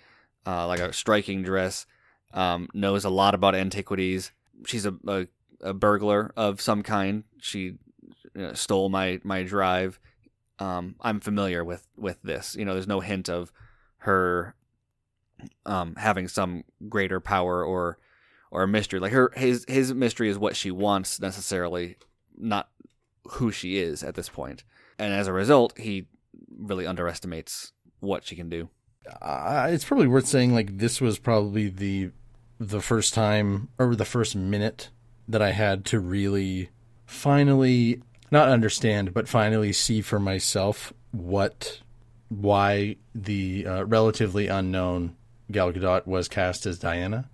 uh, 0.47 0.67
like 0.67 0.81
a 0.81 0.93
striking 0.93 1.43
dress, 1.43 1.87
um, 2.33 2.69
knows 2.73 3.05
a 3.05 3.11
lot 3.11 3.35
about 3.35 3.55
antiquities. 3.55 4.33
She's 4.67 4.87
a, 4.87 4.95
a 5.07 5.27
a 5.61 5.75
burglar 5.75 6.33
of 6.37 6.61
some 6.61 6.83
kind. 6.83 7.25
She 7.41 7.61
you 7.61 7.79
know, 8.35 8.53
stole 8.55 8.89
my 8.89 9.21
my 9.25 9.43
drive. 9.43 9.99
Um, 10.59 10.97
I'm 11.01 11.21
familiar 11.21 11.65
with 11.65 11.87
with 11.97 12.23
this. 12.23 12.57
You 12.57 12.65
know, 12.65 12.75
there's 12.75 12.87
no 12.87 13.01
hint 13.01 13.29
of 13.29 13.53
her 13.99 14.55
um, 15.67 15.95
having 15.97 16.29
some 16.29 16.65
greater 16.89 17.21
power 17.21 17.65
or 17.65 17.99
or 18.51 18.63
a 18.63 18.69
mystery. 18.69 19.01
Like 19.01 19.13
her 19.13 19.33
his 19.37 19.65
his 19.69 19.93
mystery 19.95 20.29
is 20.29 20.39
what 20.39 20.57
she 20.57 20.71
wants 20.71 21.21
necessarily, 21.21 21.97
not 22.37 22.69
who 23.33 23.51
she 23.51 23.79
is 23.79 24.03
at 24.03 24.15
this 24.15 24.29
point. 24.29 24.65
And 24.99 25.13
as 25.13 25.27
a 25.27 25.33
result, 25.33 25.77
he 25.79 26.07
really 26.59 26.87
underestimates 26.87 27.73
what 28.01 28.25
she 28.25 28.37
can 28.37 28.49
do. 28.49 28.69
uh, 29.23 29.69
it's 29.71 29.85
probably 29.85 30.07
worth 30.07 30.27
saying 30.27 30.53
like 30.55 30.79
this 30.79 31.01
was 31.01 31.19
probably 31.19 31.69
the 31.69 32.11
the 32.61 32.81
first 32.81 33.15
time 33.15 33.69
or 33.79 33.95
the 33.95 34.05
first 34.05 34.35
minute 34.35 34.91
that 35.29 35.41
I 35.43 35.53
had 35.53 35.85
to 35.87 36.01
really 36.01 36.71
finally 37.07 38.03
not 38.31 38.49
understand 38.49 39.15
but 39.15 39.29
finally 39.29 39.73
see 39.73 40.01
for 40.03 40.19
myself 40.19 40.93
what 41.13 41.81
why 42.29 42.97
the 43.15 43.67
uh, 43.67 43.85
relatively 43.85 44.49
unknown 44.49 45.17
Gal 45.51 45.73
Gadot 45.73 46.07
was 46.07 46.29
cast 46.29 46.67
as 46.67 46.79
Diana 46.79 47.31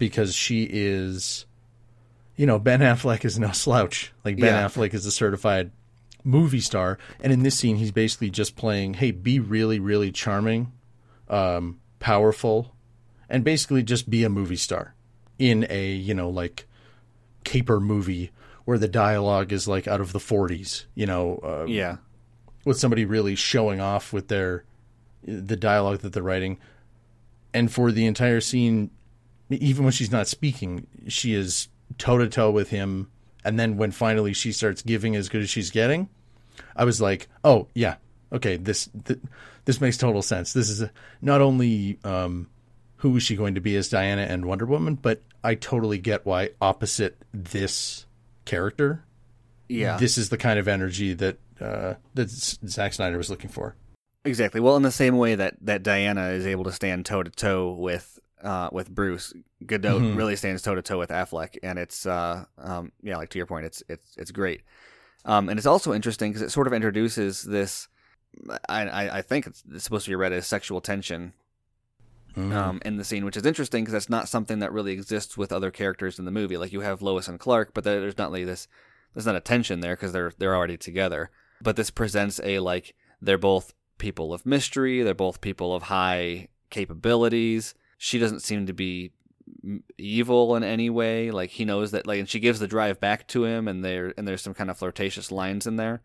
because 0.00 0.34
she 0.34 0.66
is 0.68 1.46
you 2.34 2.46
know 2.46 2.58
Ben 2.58 2.80
Affleck 2.80 3.24
is 3.24 3.38
no 3.38 3.52
slouch. 3.52 4.12
Like 4.24 4.34
Ben 4.36 4.46
Yeah. 4.54 4.66
Affleck 4.66 4.92
is 4.94 5.06
a 5.06 5.12
certified 5.12 5.70
movie 6.24 6.60
star. 6.60 6.98
And 7.20 7.32
in 7.32 7.44
this 7.44 7.56
scene 7.56 7.76
he's 7.76 7.92
basically 7.92 8.30
just 8.30 8.56
playing 8.56 8.94
hey 8.94 9.12
be 9.12 9.38
really 9.38 9.78
really 9.78 10.10
charming 10.10 10.72
um, 11.28 11.78
powerful, 12.00 12.74
and 13.28 13.44
basically 13.44 13.84
just 13.84 14.10
be 14.10 14.24
a 14.24 14.28
movie 14.28 14.56
star 14.56 14.94
in 15.38 15.64
a 15.70 15.92
you 15.92 16.12
know 16.14 16.28
like 16.28 16.66
caper 17.44 17.78
movie 17.78 18.32
where 18.64 18.78
the 18.78 18.88
dialogue 18.88 19.52
is 19.52 19.66
like 19.66 19.88
out 19.88 20.00
of 20.00 20.12
the 20.12 20.18
40s, 20.18 20.84
you 20.94 21.06
know, 21.06 21.40
uh, 21.42 21.64
Yeah, 21.66 21.96
with 22.64 22.78
somebody 22.78 23.04
really 23.04 23.34
showing 23.34 23.80
off 23.80 24.12
with 24.12 24.28
their 24.28 24.64
the 25.24 25.56
dialogue 25.56 26.00
that 26.00 26.12
they're 26.12 26.22
writing, 26.22 26.58
and 27.54 27.72
for 27.72 27.90
the 27.92 28.06
entire 28.06 28.40
scene, 28.40 28.90
even 29.50 29.84
when 29.84 29.92
she's 29.92 30.12
not 30.12 30.28
speaking, 30.28 30.86
she 31.08 31.34
is 31.34 31.68
toe 31.98 32.18
to 32.18 32.28
toe 32.28 32.50
with 32.50 32.70
him, 32.70 33.10
and 33.44 33.58
then 33.58 33.76
when 33.76 33.90
finally 33.90 34.32
she 34.32 34.52
starts 34.52 34.82
giving 34.82 35.16
as 35.16 35.28
good 35.28 35.42
as 35.42 35.50
she's 35.50 35.70
getting, 35.70 36.08
I 36.76 36.84
was 36.84 37.00
like, 37.00 37.28
oh 37.44 37.68
yeah, 37.74 37.96
okay, 38.32 38.56
this 38.56 38.88
th- 39.04 39.20
this 39.64 39.80
makes 39.80 39.96
total 39.96 40.22
sense. 40.22 40.52
This 40.52 40.70
is 40.70 40.82
a, 40.82 40.90
not 41.20 41.40
only 41.40 41.98
um, 42.04 42.48
who 42.96 43.16
is 43.16 43.22
she 43.22 43.36
going 43.36 43.54
to 43.54 43.60
be 43.60 43.76
as 43.76 43.88
Diana 43.88 44.22
and 44.22 44.44
Wonder 44.44 44.66
Woman, 44.66 44.94
but 44.94 45.22
I 45.42 45.54
totally 45.54 45.98
get 45.98 46.26
why 46.26 46.50
opposite 46.60 47.16
this 47.32 48.06
character, 48.44 49.04
yeah. 49.68 49.96
this 49.96 50.18
is 50.18 50.28
the 50.28 50.36
kind 50.36 50.58
of 50.58 50.68
energy 50.68 51.14
that 51.14 51.38
uh, 51.60 51.94
that 52.14 52.30
Zack 52.30 52.92
Snyder 52.92 53.16
was 53.16 53.30
looking 53.30 53.50
for. 53.50 53.74
Exactly. 54.24 54.60
Well, 54.60 54.76
in 54.76 54.82
the 54.82 54.90
same 54.90 55.16
way 55.16 55.34
that, 55.34 55.56
that 55.62 55.82
Diana 55.82 56.28
is 56.28 56.46
able 56.46 56.64
to 56.64 56.72
stand 56.72 57.06
toe 57.06 57.22
to 57.22 57.30
toe 57.30 57.72
with 57.72 58.18
uh, 58.42 58.68
with 58.72 58.88
Bruce, 58.90 59.32
Gadot 59.64 60.00
Mhm. 60.00 60.16
really 60.16 60.36
stands 60.36 60.62
toe 60.62 60.74
to 60.74 60.82
toe 60.82 60.98
with 60.98 61.10
Affleck, 61.10 61.58
and 61.62 61.78
it's 61.78 62.06
uh, 62.06 62.44
um, 62.58 62.92
yeah, 63.02 63.16
like 63.16 63.28
to 63.30 63.38
your 63.38 63.46
point, 63.46 63.66
it's 63.66 63.82
it's 63.88 64.16
it's 64.16 64.30
great. 64.30 64.62
Um, 65.24 65.48
and 65.48 65.58
it's 65.58 65.66
also 65.66 65.92
interesting 65.92 66.30
because 66.32 66.42
it 66.42 66.50
sort 66.50 66.66
of 66.66 66.72
introduces 66.72 67.42
this. 67.42 67.88
I 68.68 68.86
I, 68.86 69.18
I 69.18 69.22
think 69.22 69.46
it's, 69.46 69.62
it's 69.72 69.84
supposed 69.84 70.04
to 70.06 70.10
be 70.10 70.14
read 70.16 70.32
as 70.32 70.46
sexual 70.46 70.80
tension 70.80 71.32
Mhm. 72.36 72.52
um, 72.54 72.80
in 72.84 72.96
the 72.96 73.04
scene, 73.04 73.24
which 73.24 73.36
is 73.36 73.44
interesting 73.44 73.82
because 73.84 73.92
that's 73.92 74.08
not 74.08 74.28
something 74.28 74.60
that 74.60 74.72
really 74.72 74.92
exists 74.92 75.36
with 75.36 75.52
other 75.52 75.70
characters 75.72 76.18
in 76.18 76.24
the 76.24 76.30
movie. 76.30 76.56
Like 76.56 76.72
you 76.72 76.80
have 76.80 77.02
Lois 77.02 77.26
and 77.28 77.40
Clark, 77.40 77.74
but 77.74 77.82
there's 77.84 78.16
not 78.18 78.30
really 78.30 78.44
this. 78.44 78.68
There's 79.14 79.26
not 79.26 79.34
a 79.36 79.40
tension 79.40 79.80
there 79.80 79.96
because 79.96 80.12
they're 80.12 80.32
they're 80.38 80.54
already 80.56 80.76
together. 80.76 81.30
But 81.60 81.76
this 81.76 81.90
presents 81.90 82.40
a 82.44 82.60
like 82.60 82.94
they're 83.20 83.36
both 83.36 83.74
people 83.98 84.32
of 84.32 84.46
mystery. 84.46 85.02
They're 85.02 85.12
both 85.12 85.40
people 85.42 85.74
of 85.74 85.82
high 85.84 86.48
capabilities. 86.70 87.74
She 88.02 88.18
doesn't 88.18 88.40
seem 88.40 88.64
to 88.66 88.72
be 88.72 89.12
evil 89.98 90.56
in 90.56 90.62
any 90.64 90.88
way. 90.90 91.30
Like 91.30 91.50
he 91.50 91.64
knows 91.64 91.90
that. 91.90 92.06
Like, 92.06 92.18
and 92.20 92.28
she 92.28 92.40
gives 92.40 92.58
the 92.60 92.66
drive 92.66 92.98
back 92.98 93.26
to 93.28 93.44
him, 93.44 93.68
and 93.68 93.84
there 93.84 94.14
and 94.16 94.26
there's 94.26 94.40
some 94.42 94.54
kind 94.54 94.70
of 94.70 94.78
flirtatious 94.78 95.30
lines 95.30 95.66
in 95.66 95.76
there. 95.76 96.00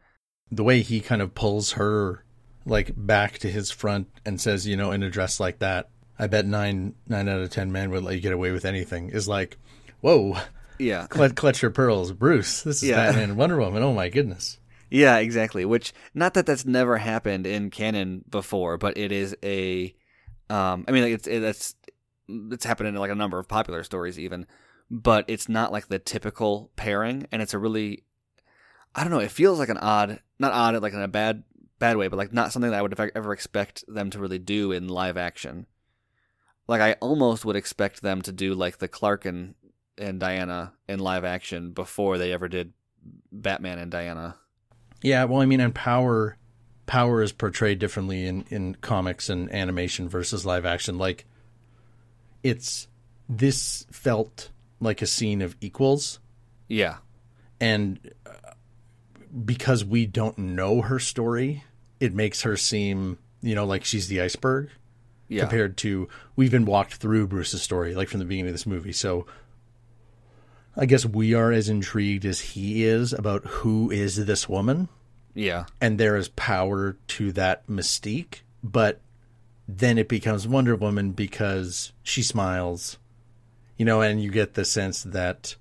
the 0.51 0.63
way 0.63 0.81
he 0.81 0.99
kind 0.99 1.21
of 1.21 1.33
pulls 1.33 1.73
her 1.73 2.23
like 2.65 2.91
back 2.97 3.37
to 3.39 3.49
his 3.49 3.71
front 3.71 4.07
and 4.25 4.41
says, 4.41 4.67
you 4.67 4.75
know, 4.75 4.91
in 4.91 5.03
a 5.03 5.09
dress 5.09 5.39
like 5.39 5.59
that, 5.59 5.89
I 6.19 6.27
bet 6.27 6.45
nine 6.45 6.95
nine 7.07 7.29
out 7.29 7.39
of 7.39 7.49
ten 7.49 7.71
men 7.71 7.91
would 7.91 8.03
let 8.03 8.15
you 8.15 8.21
get 8.21 8.33
away 8.33 8.51
with 8.51 8.65
anything. 8.65 9.09
Is 9.09 9.27
like, 9.27 9.57
whoa, 10.01 10.35
Yeah. 10.77 11.07
clutch, 11.09 11.35
clutch 11.35 11.61
your 11.61 11.71
pearls, 11.71 12.11
Bruce. 12.11 12.61
This 12.63 12.83
is 12.83 12.89
Yeah. 12.89 12.97
Batman 13.07 13.29
and 13.29 13.37
Wonder 13.37 13.57
Woman. 13.57 13.83
Oh 13.83 13.93
my 13.93 14.09
goodness. 14.09 14.59
Yeah, 14.89 15.17
exactly. 15.17 15.63
Which 15.65 15.93
not 16.13 16.33
that 16.35 16.45
that's 16.45 16.65
never 16.65 16.97
happened 16.97 17.47
in 17.47 17.69
canon 17.69 18.25
before, 18.29 18.77
but 18.77 18.97
it 18.97 19.11
is 19.13 19.35
a. 19.43 19.95
Um, 20.47 20.85
I 20.87 20.91
mean, 20.91 21.03
like 21.03 21.13
it's 21.13 21.27
it, 21.27 21.39
that's 21.39 21.75
it's 22.27 22.65
happened 22.65 22.89
in 22.89 22.95
like 22.95 23.11
a 23.11 23.15
number 23.15 23.39
of 23.39 23.47
popular 23.47 23.83
stories 23.83 24.19
even, 24.19 24.47
but 24.89 25.25
it's 25.27 25.49
not 25.49 25.71
like 25.71 25.87
the 25.87 25.99
typical 25.99 26.71
pairing, 26.75 27.27
and 27.31 27.41
it's 27.41 27.53
a 27.53 27.59
really. 27.59 28.03
I 28.93 29.03
don't 29.03 29.11
know. 29.11 29.19
It 29.19 29.31
feels 29.31 29.59
like 29.59 29.67
an 29.69 29.77
odd, 29.77 30.21
not 30.39 30.53
odd, 30.53 30.81
like 30.81 30.93
in 30.93 31.01
a 31.01 31.07
bad 31.07 31.43
bad 31.79 31.97
way, 31.97 32.07
but 32.07 32.17
like 32.17 32.33
not 32.33 32.51
something 32.51 32.71
that 32.71 32.77
I 32.77 32.81
would 32.81 32.97
ever- 33.15 33.33
expect 33.33 33.83
them 33.87 34.09
to 34.11 34.19
really 34.19 34.39
do 34.39 34.71
in 34.71 34.87
live 34.87 35.17
action. 35.17 35.65
Like 36.67 36.81
I 36.81 36.93
almost 36.93 37.45
would 37.45 37.55
expect 37.55 38.01
them 38.01 38.21
to 38.23 38.31
do 38.31 38.53
like 38.53 38.77
the 38.77 38.87
Clark 38.87 39.25
and 39.25 39.55
and 39.97 40.19
Diana 40.19 40.73
in 40.87 40.99
live 40.99 41.23
action 41.23 41.71
before 41.71 42.17
they 42.17 42.31
ever 42.31 42.47
did 42.47 42.73
Batman 43.31 43.79
and 43.79 43.91
Diana. 43.91 44.37
Yeah, 45.01 45.25
well, 45.25 45.41
I 45.41 45.45
mean, 45.45 45.59
and 45.59 45.75
power, 45.75 46.37
power 46.85 47.21
is 47.21 47.31
portrayed 47.31 47.79
differently 47.79 48.25
in 48.25 48.45
in 48.49 48.75
comics 48.75 49.29
and 49.29 49.51
animation 49.53 50.09
versus 50.09 50.45
live 50.45 50.65
action. 50.65 50.97
Like, 50.97 51.25
it's 52.45 52.87
this 53.27 53.87
felt 53.91 54.49
like 54.79 55.01
a 55.01 55.07
scene 55.07 55.41
of 55.41 55.55
equals, 55.61 56.19
Yeah. 56.67 56.97
and 57.59 57.99
uh, 58.25 58.51
because 59.43 59.83
we 59.83 60.05
don't 60.05 60.37
know 60.37 60.81
her 60.81 60.99
story, 60.99 61.63
it 61.99 62.13
makes 62.13 62.43
her 62.43 62.55
seem, 62.55 63.17
you 63.41 63.55
know, 63.55 63.65
like 63.65 63.83
she's 63.83 64.07
the 64.09 64.21
iceberg 64.21 64.69
Yeah. 65.27 65.41
compared 65.41 65.75
to 65.77 66.07
we've 66.35 66.51
been 66.51 66.65
walked 66.65 66.95
through 66.95 67.27
Bruce's 67.27 67.63
story, 67.63 67.95
like 67.95 68.09
from 68.09 68.19
the 68.19 68.25
beginning 68.25 68.49
of 68.49 68.53
this 68.53 68.67
movie. 68.67 68.93
So 68.93 69.25
I 70.77 70.85
guess 70.85 71.03
we 71.05 71.33
are 71.33 71.51
as 71.51 71.67
intrigued 71.67 72.25
as 72.25 72.39
he 72.39 72.83
is 72.83 73.11
about 73.11 73.43
who 73.45 73.89
is 73.89 74.23
this 74.25 74.47
woman, 74.47 74.87
yeah. 75.33 75.65
and 75.81 75.97
there 75.97 76.15
is 76.15 76.27
power 76.27 76.95
to 77.07 77.31
that 77.31 77.65
mystique, 77.67 78.41
but 78.63 78.99
then 79.67 79.97
it 79.97 80.07
becomes 80.07 80.47
Wonder 80.47 80.75
Woman 80.75 81.11
because 81.11 81.91
she 82.03 82.21
smiles, 82.21 82.97
you 83.77 83.85
know, 83.85 84.01
and 84.01 84.21
you 84.21 84.31
get 84.31 84.53
the 84.53 84.65
sense 84.65 85.03
that 85.03 85.55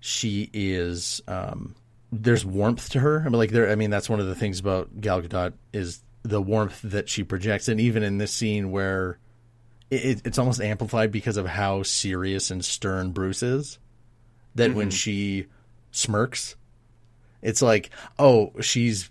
she 0.00 0.48
is 0.52 1.20
um 1.26 1.74
there's 2.12 2.44
warmth 2.44 2.90
to 2.90 3.00
her. 3.00 3.20
I 3.20 3.24
mean 3.24 3.32
like 3.32 3.50
there 3.50 3.70
I 3.70 3.74
mean 3.74 3.90
that's 3.90 4.08
one 4.08 4.20
of 4.20 4.26
the 4.26 4.34
things 4.34 4.60
about 4.60 5.00
Gal 5.00 5.20
Gadot 5.22 5.54
is 5.72 6.02
the 6.22 6.40
warmth 6.40 6.80
that 6.82 7.08
she 7.08 7.24
projects. 7.24 7.68
And 7.68 7.80
even 7.80 8.02
in 8.02 8.18
this 8.18 8.32
scene 8.32 8.70
where 8.70 9.18
it, 9.90 10.22
it's 10.24 10.38
almost 10.38 10.60
amplified 10.60 11.12
because 11.12 11.36
of 11.36 11.46
how 11.46 11.82
serious 11.82 12.50
and 12.50 12.64
stern 12.64 13.12
Bruce 13.12 13.42
is 13.42 13.78
that 14.54 14.74
when 14.74 14.90
she 14.90 15.46
smirks 15.90 16.56
it's 17.42 17.62
like 17.62 17.90
oh 18.18 18.52
she's 18.60 19.10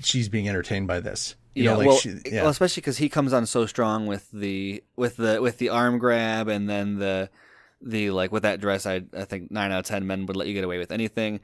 she's 0.00 0.28
being 0.28 0.48
entertained 0.48 0.86
by 0.86 1.00
this 1.00 1.36
you 1.54 1.64
yeah, 1.64 1.72
know 1.72 1.78
like 1.78 1.86
well, 1.88 1.96
she, 1.96 2.14
yeah 2.26 2.42
well, 2.42 2.50
especially 2.50 2.80
because 2.80 2.98
he 2.98 3.08
comes 3.08 3.32
on 3.32 3.46
so 3.46 3.66
strong 3.66 4.06
with 4.06 4.30
the 4.32 4.82
with 4.96 5.16
the 5.16 5.40
with 5.40 5.58
the 5.58 5.68
arm 5.68 5.98
grab 5.98 6.48
and 6.48 6.68
then 6.68 6.98
the 6.98 7.30
the 7.80 8.10
like 8.10 8.32
with 8.32 8.44
that 8.44 8.60
dress. 8.60 8.86
I 8.86 9.02
I 9.16 9.24
think 9.24 9.50
nine 9.50 9.72
out 9.72 9.80
of 9.80 9.86
ten 9.86 10.06
men 10.06 10.26
would 10.26 10.36
let 10.36 10.48
you 10.48 10.54
get 10.54 10.64
away 10.64 10.78
with 10.78 10.92
anything. 10.92 11.40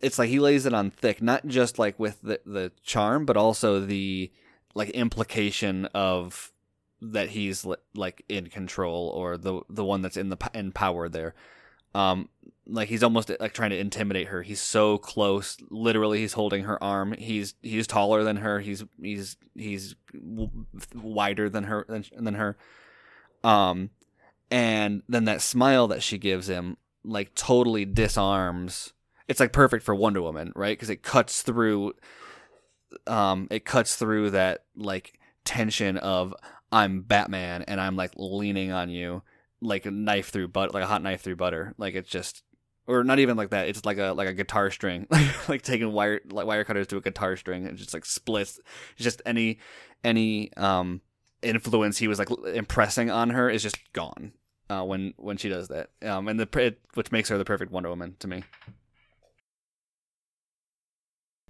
It's 0.00 0.18
like 0.18 0.30
he 0.30 0.38
lays 0.38 0.64
it 0.64 0.72
on 0.72 0.90
thick, 0.90 1.20
not 1.20 1.46
just 1.46 1.78
like 1.78 1.98
with 1.98 2.20
the 2.22 2.40
the 2.46 2.72
charm, 2.82 3.26
but 3.26 3.36
also 3.36 3.80
the 3.80 4.30
like 4.74 4.90
implication 4.90 5.86
of 5.86 6.52
that 7.02 7.30
he's 7.30 7.66
like 7.94 8.24
in 8.28 8.48
control 8.48 9.08
or 9.08 9.36
the 9.36 9.60
the 9.68 9.84
one 9.84 10.02
that's 10.02 10.16
in 10.16 10.28
the 10.28 10.38
in 10.54 10.72
power 10.72 11.08
there. 11.08 11.34
Um, 11.94 12.28
like 12.66 12.88
he's 12.88 13.02
almost 13.02 13.30
like 13.40 13.52
trying 13.52 13.70
to 13.70 13.78
intimidate 13.78 14.28
her. 14.28 14.42
He's 14.42 14.60
so 14.60 14.98
close. 14.98 15.56
Literally, 15.70 16.18
he's 16.18 16.34
holding 16.34 16.64
her 16.64 16.82
arm. 16.82 17.14
He's 17.18 17.54
he's 17.62 17.86
taller 17.86 18.22
than 18.22 18.36
her. 18.36 18.60
He's 18.60 18.84
he's 19.00 19.36
he's 19.54 19.94
wider 20.94 21.48
than 21.48 21.64
her 21.64 21.84
than, 21.88 22.04
than 22.16 22.34
her. 22.34 22.56
Um, 23.42 23.90
and 24.50 25.02
then 25.08 25.24
that 25.24 25.42
smile 25.42 25.88
that 25.88 26.02
she 26.02 26.18
gives 26.18 26.48
him, 26.48 26.76
like 27.04 27.34
totally 27.34 27.84
disarms. 27.84 28.92
It's 29.28 29.40
like 29.40 29.52
perfect 29.52 29.84
for 29.84 29.94
Wonder 29.94 30.22
Woman, 30.22 30.52
right? 30.54 30.76
Because 30.76 30.90
it 30.90 31.02
cuts 31.02 31.42
through. 31.42 31.94
Um, 33.06 33.46
it 33.50 33.64
cuts 33.64 33.96
through 33.96 34.30
that 34.30 34.64
like 34.76 35.18
tension 35.44 35.96
of 35.96 36.34
I'm 36.72 37.02
Batman 37.02 37.62
and 37.62 37.80
I'm 37.80 37.96
like 37.96 38.12
leaning 38.16 38.72
on 38.72 38.90
you 38.90 39.22
like 39.60 39.86
a 39.86 39.90
knife 39.90 40.30
through 40.30 40.48
butter, 40.48 40.72
like 40.72 40.84
a 40.84 40.86
hot 40.86 41.02
knife 41.02 41.20
through 41.22 41.36
butter. 41.36 41.74
Like 41.78 41.94
it's 41.94 42.08
just, 42.08 42.42
or 42.90 43.04
not 43.04 43.18
even 43.18 43.36
like 43.36 43.50
that. 43.50 43.68
It's 43.68 43.84
like 43.84 43.98
a 43.98 44.12
like 44.12 44.28
a 44.28 44.34
guitar 44.34 44.70
string, 44.70 45.06
like 45.48 45.62
taking 45.62 45.92
wire 45.92 46.20
like 46.30 46.46
wire 46.46 46.64
cutters 46.64 46.86
to 46.88 46.96
a 46.96 47.00
guitar 47.00 47.36
string 47.36 47.66
and 47.66 47.76
just 47.78 47.94
like 47.94 48.04
splits. 48.04 48.58
It's 48.92 49.04
just 49.04 49.22
any 49.24 49.58
any 50.04 50.52
um 50.56 51.00
influence 51.42 51.98
he 51.98 52.08
was 52.08 52.18
like 52.18 52.28
impressing 52.54 53.10
on 53.10 53.30
her 53.30 53.48
is 53.48 53.62
just 53.62 53.78
gone 53.92 54.32
uh, 54.68 54.84
when 54.84 55.14
when 55.16 55.36
she 55.36 55.48
does 55.48 55.68
that. 55.68 55.90
Um, 56.02 56.28
and 56.28 56.38
the 56.38 56.48
it, 56.58 56.80
which 56.94 57.12
makes 57.12 57.28
her 57.28 57.38
the 57.38 57.44
perfect 57.44 57.72
Wonder 57.72 57.88
Woman 57.88 58.16
to 58.20 58.28
me. 58.28 58.44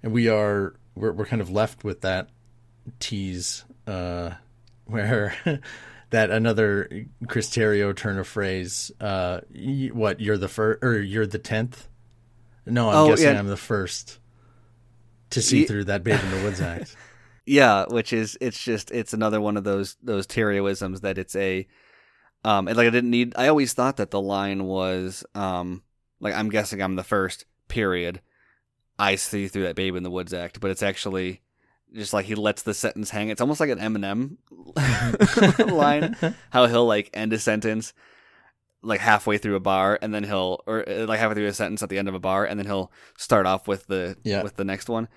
And 0.03 0.11
we 0.11 0.27
are 0.27 0.75
we're 0.95 1.11
we're 1.11 1.25
kind 1.25 1.41
of 1.41 1.49
left 1.49 1.83
with 1.83 2.01
that 2.01 2.29
tease 2.99 3.63
uh, 3.87 4.31
where 4.85 5.61
that 6.11 6.29
another 6.29 7.05
Chris 7.27 7.49
Terrio 7.49 7.95
turn 7.95 8.17
of 8.19 8.27
phrase. 8.27 8.91
Uh, 8.99 9.41
y- 9.53 9.89
what 9.91 10.19
you're 10.21 10.37
the 10.37 10.47
first 10.47 10.83
or 10.83 10.99
you're 11.01 11.27
the 11.27 11.39
tenth? 11.39 11.87
No, 12.65 12.89
I'm 12.89 12.95
Oh, 12.97 13.07
guessing 13.09 13.33
yeah. 13.33 13.39
I'm 13.39 13.47
the 13.47 13.57
first 13.57 14.19
to 15.31 15.41
see 15.41 15.61
Ye- 15.61 15.65
through 15.65 15.85
that 15.85 16.03
Babe 16.03 16.19
in 16.23 16.31
the 16.31 16.43
Woods 16.43 16.61
act. 16.61 16.95
Yeah, 17.45 17.85
which 17.89 18.13
is 18.13 18.37
it's 18.39 18.61
just 18.63 18.91
it's 18.91 19.13
another 19.13 19.41
one 19.41 19.57
of 19.57 19.63
those 19.63 19.97
those 20.03 20.27
Terrioisms 20.27 21.01
that 21.01 21.17
it's 21.17 21.35
a 21.35 21.67
um 22.45 22.65
like 22.65 22.77
I 22.77 22.89
didn't 22.89 23.09
need 23.09 23.33
I 23.35 23.47
always 23.47 23.73
thought 23.73 23.97
that 23.97 24.11
the 24.11 24.21
line 24.21 24.65
was 24.65 25.23
um 25.35 25.83
like 26.19 26.35
I'm 26.35 26.49
guessing 26.49 26.81
I'm 26.81 26.95
the 26.95 27.03
first 27.03 27.45
period 27.67 28.21
I 28.99 29.15
see 29.15 29.47
through 29.47 29.63
that 29.63 29.75
babe 29.75 29.95
in 29.95 30.03
the 30.03 30.11
woods 30.11 30.33
act 30.33 30.59
but 30.59 30.69
it's 30.71 30.83
actually 30.83 31.41
just 31.93 32.13
like 32.13 32.25
he 32.25 32.35
lets 32.35 32.61
the 32.63 32.73
sentence 32.73 33.09
hang 33.09 33.29
it's 33.29 33.41
almost 33.41 33.59
like 33.59 33.69
an 33.69 33.79
Eminem 33.79 34.37
line 35.71 36.15
how 36.49 36.65
he'll 36.67 36.85
like 36.85 37.09
end 37.13 37.33
a 37.33 37.39
sentence 37.39 37.93
like 38.81 38.99
halfway 38.99 39.37
through 39.37 39.55
a 39.55 39.59
bar 39.59 39.99
and 40.01 40.13
then 40.13 40.23
he'll 40.23 40.61
or 40.65 40.87
uh, 40.89 41.05
like 41.05 41.19
halfway 41.19 41.35
through 41.35 41.47
a 41.47 41.53
sentence 41.53 41.83
at 41.83 41.89
the 41.89 41.97
end 41.99 42.07
of 42.07 42.15
a 42.15 42.19
bar 42.19 42.45
and 42.45 42.57
then 42.59 42.65
he'll 42.65 42.91
start 43.17 43.45
off 43.45 43.67
with 43.67 43.85
the 43.87 44.17
Yeah. 44.23 44.41
with 44.43 44.55
the 44.55 44.63
next 44.63 44.89
one 44.89 45.07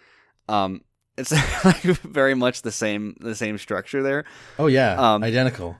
um 0.49 0.83
it's 1.17 1.31
like 1.65 1.83
very 1.83 2.35
much 2.35 2.63
the 2.63 2.73
same 2.73 3.17
the 3.21 3.35
same 3.35 3.57
structure 3.59 4.03
there 4.03 4.25
Oh 4.59 4.67
yeah, 4.67 4.95
Um, 5.15 5.23
identical. 5.23 5.77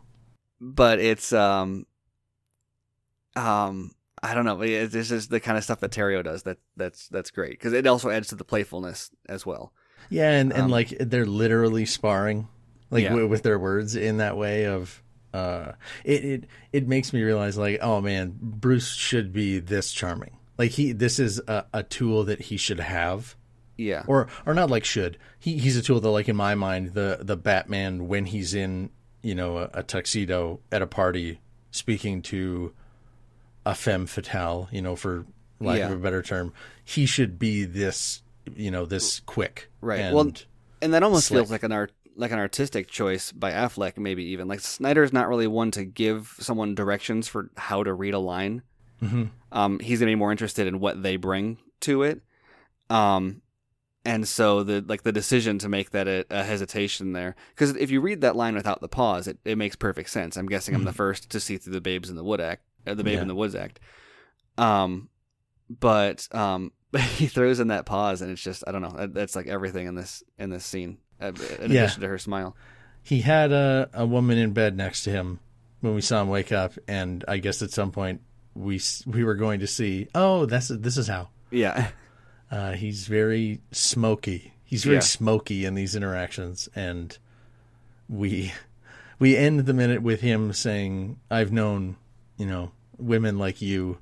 but 0.61 0.99
it's 1.01 1.33
um 1.33 1.87
um 3.37 3.91
I 4.23 4.33
don't 4.35 4.47
know. 4.47 4.57
This 4.57 5.11
is 5.11 5.29
the 5.29 5.39
kind 5.39 5.59
of 5.59 5.65
stuff 5.65 5.81
that 5.81 5.91
Terrio 5.91 6.25
does 6.25 6.45
that 6.45 6.57
that's 6.77 7.09
that's 7.09 7.31
great 7.31 7.51
because 7.51 7.75
it 7.75 7.87
also 7.87 8.09
adds 8.09 8.29
to 8.29 8.37
the 8.37 8.45
playfulness 8.45 9.11
as 9.29 9.45
well. 9.45 9.73
Yeah, 10.11 10.31
and, 10.31 10.53
and 10.53 10.65
Um, 10.65 10.71
like 10.71 10.95
they're 11.01 11.27
literally 11.27 11.87
sparring, 11.87 12.49
like 12.91 13.03
Yeah. 13.05 13.11
w- 13.11 13.29
with 13.29 13.43
their 13.43 13.59
words 13.59 13.97
in 13.97 14.19
that 14.19 14.37
way 14.37 14.67
of. 14.67 15.01
Uh, 15.33 15.73
it, 16.05 16.25
it 16.25 16.45
it 16.73 16.87
makes 16.89 17.13
me 17.13 17.21
realize 17.21 17.57
like 17.59 17.81
oh 17.83 18.01
man 18.01 18.37
Bruce 18.41 18.93
should 18.95 19.33
be 19.33 19.59
this 19.59 19.91
charming 19.91 20.37
like 20.59 20.71
he 20.71 20.93
this 20.93 21.19
is 21.19 21.41
a, 21.49 21.65
a 21.75 21.83
tool 21.83 22.23
that 22.23 22.41
he 22.41 22.57
should 22.57 22.79
have 22.79 23.35
Yeah, 23.77 24.05
or 24.07 24.29
or 24.47 24.55
not 24.55 24.71
like 24.71 24.85
should 24.85 25.19
he 25.41 25.59
he's 25.59 25.77
a 25.77 25.83
tool 25.83 25.99
that 25.99 26.09
like 26.09 26.29
in 26.29 26.37
my 26.37 26.55
mind 26.55 26.95
the 26.95 27.19
the 27.21 27.37
Batman 27.37 28.07
when 28.07 28.27
he's 28.27 28.55
in 28.55 28.91
you 29.23 29.35
know 29.35 29.59
a, 29.59 29.71
a 29.75 29.83
tuxedo 29.83 30.61
at 30.71 30.83
a 30.83 30.87
party 30.87 31.41
speaking 31.73 32.23
to 32.23 32.73
a 33.67 33.75
femme 33.75 34.07
fatale 34.07 34.69
you 34.71 34.83
know 34.83 34.95
for 34.95 35.27
lack 35.59 35.79
Yeah. 35.79 35.87
of 35.87 35.95
a 35.95 35.97
better 35.97 36.23
term 36.23 36.53
he 36.85 37.07
should 37.07 37.41
be 37.41 37.65
this 37.65 38.23
you 38.57 38.71
know 38.71 38.85
this 38.85 39.21
quick 39.21 39.71
right. 39.81 40.01
and, 40.01 40.15
well, 40.15 40.33
and 40.83 40.95
that 40.95 41.03
almost 41.03 41.29
slick. 41.29 41.39
feels 41.39 41.51
like 41.51 41.63
an 41.63 41.73
art 41.73 41.93
like 42.17 42.31
an 42.31 42.39
artistic 42.39 42.89
choice 42.89 43.33
by 43.33 43.51
Affleck, 43.51 43.99
maybe 43.99 44.23
even 44.27 44.47
like 44.47 44.61
Snyder's 44.61 45.13
not 45.13 45.29
really 45.29 45.47
one 45.49 45.71
to 45.73 45.85
give 45.85 46.35
someone 46.39 46.75
directions 46.75 47.27
for 47.27 47.51
how 47.57 47.83
to 47.83 47.93
read 47.93 48.15
a 48.15 48.19
line. 48.21 48.63
Mhm. 49.03 49.31
Um, 49.51 49.79
he's 49.81 49.99
gonna 49.99 50.13
be 50.13 50.17
more 50.17 50.31
interested 50.31 50.67
in 50.67 50.79
what 50.81 51.03
they 51.03 51.17
bring 51.17 51.59
to 51.81 52.03
it. 52.05 52.23
Um, 52.91 53.43
and 54.05 54.29
so 54.29 54.63
the 54.63 54.85
like 54.87 55.03
the 55.03 55.13
decision 55.13 55.59
to 55.61 55.69
make 55.69 55.91
that 55.91 56.07
a, 56.07 56.25
a 56.31 56.45
hesitation 56.45 57.13
there, 57.15 57.35
because 57.55 57.75
if 57.77 57.91
you 57.91 58.01
read 58.01 58.21
that 58.21 58.37
line 58.37 58.55
without 58.55 58.81
the 58.81 58.89
pause, 58.89 59.27
it, 59.27 59.39
it 59.45 59.57
makes 59.59 59.75
perfect 59.77 60.11
sense. 60.11 60.37
I'm 60.37 60.47
guessing 60.47 60.75
I'm 60.75 60.85
the 60.85 60.93
first 60.93 61.31
to 61.31 61.41
see 61.41 61.57
through 61.57 61.73
the 61.73 61.81
Babes 61.81 62.11
in 62.11 62.17
the 62.17 62.25
Wood 62.25 62.41
Act, 62.41 62.63
uh, 62.87 62.95
the 62.95 63.03
Babe 63.03 63.15
Yeah. 63.15 63.23
in 63.23 63.29
the 63.29 63.35
Woods 63.35 63.55
Act. 63.55 63.81
Um, 64.59 65.09
but 65.69 66.29
um, 66.35 66.73
he 67.17 67.27
throws 67.27 67.61
in 67.61 67.69
that 67.69 67.87
pause, 67.87 68.23
and 68.23 68.31
it's 68.31 68.43
just 68.43 68.65
I 68.67 68.73
don't 68.73 68.83
know. 68.83 68.91
that- 68.97 69.15
That's 69.15 69.35
like 69.37 69.47
everything 69.47 69.87
in 69.87 69.95
this 69.95 70.23
in 70.39 70.51
this 70.51 70.65
scene, 70.65 70.99
uh, 71.21 71.33
in 71.61 71.71
Yeah. 71.73 71.83
addition 71.85 72.03
to 72.03 72.09
her 72.09 72.19
smile. 72.19 72.57
he 73.03 73.21
had 73.21 73.53
a, 73.53 73.89
a 73.93 74.07
woman 74.07 74.39
in 74.39 74.53
bed 74.53 74.77
next 74.77 75.05
to 75.05 75.11
him 75.11 75.39
when 75.81 75.95
we 75.95 76.01
saw 76.01 76.23
him 76.23 76.29
wake 76.31 76.51
up 76.53 76.73
and 76.89 77.23
i 77.29 77.37
guess 77.37 77.61
at 77.61 77.71
some 77.71 77.91
point 77.93 78.23
we 78.55 78.81
we 79.07 79.23
were 79.23 79.35
going 79.35 79.61
to 79.61 79.67
see 79.67 80.09
oh 80.15 80.47
that's 80.47 80.69
this 80.69 80.97
is 80.97 81.07
how 81.09 81.29
Yeah, 81.51 81.89
uh, 82.51 82.73
he's 82.73 83.07
very 83.07 83.61
smoky 83.73 84.55
he's 84.65 84.85
very 84.85 84.97
Yeah. 84.97 85.01
smoky 85.01 85.67
in 85.67 85.75
these 85.75 85.95
interactions 85.95 86.71
and 86.75 87.19
we 88.09 88.53
we 89.19 89.37
end 89.37 89.61
the 89.67 89.75
minute 89.75 90.01
with 90.03 90.23
him 90.23 90.55
saying 90.55 91.19
i've 91.31 91.53
known 91.53 91.97
you 92.39 92.47
know 92.47 92.71
women 92.97 93.37
like 93.39 93.61
you 93.61 93.99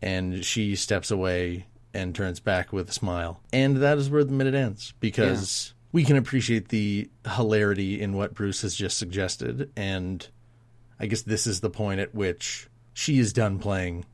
and 0.00 0.44
she 0.44 0.76
steps 0.76 1.10
away 1.10 1.66
and 1.94 2.14
turns 2.14 2.40
back 2.40 2.72
with 2.72 2.88
a 2.88 2.92
smile. 2.92 3.40
And 3.52 3.76
that 3.78 3.98
is 3.98 4.08
where 4.10 4.24
the 4.24 4.32
minute 4.32 4.54
ends 4.54 4.94
because 5.00 5.74
we 5.92 6.04
can 6.04 6.16
appreciate 6.16 6.68
the 6.68 7.10
hilarity 7.36 8.00
in 8.00 8.14
what 8.14 8.34
bruce 8.34 8.62
has 8.62 8.74
just 8.74 8.98
suggested. 8.98 9.70
And 9.76 10.26
i 10.98 11.06
guess 11.06 11.22
this 11.22 11.46
is 11.46 11.60
the 11.60 11.70
point 11.70 12.00
at 12.00 12.14
which 12.14 12.68
she 12.94 13.18
is 13.18 13.32
done 13.32 13.58
playing. 13.58 14.06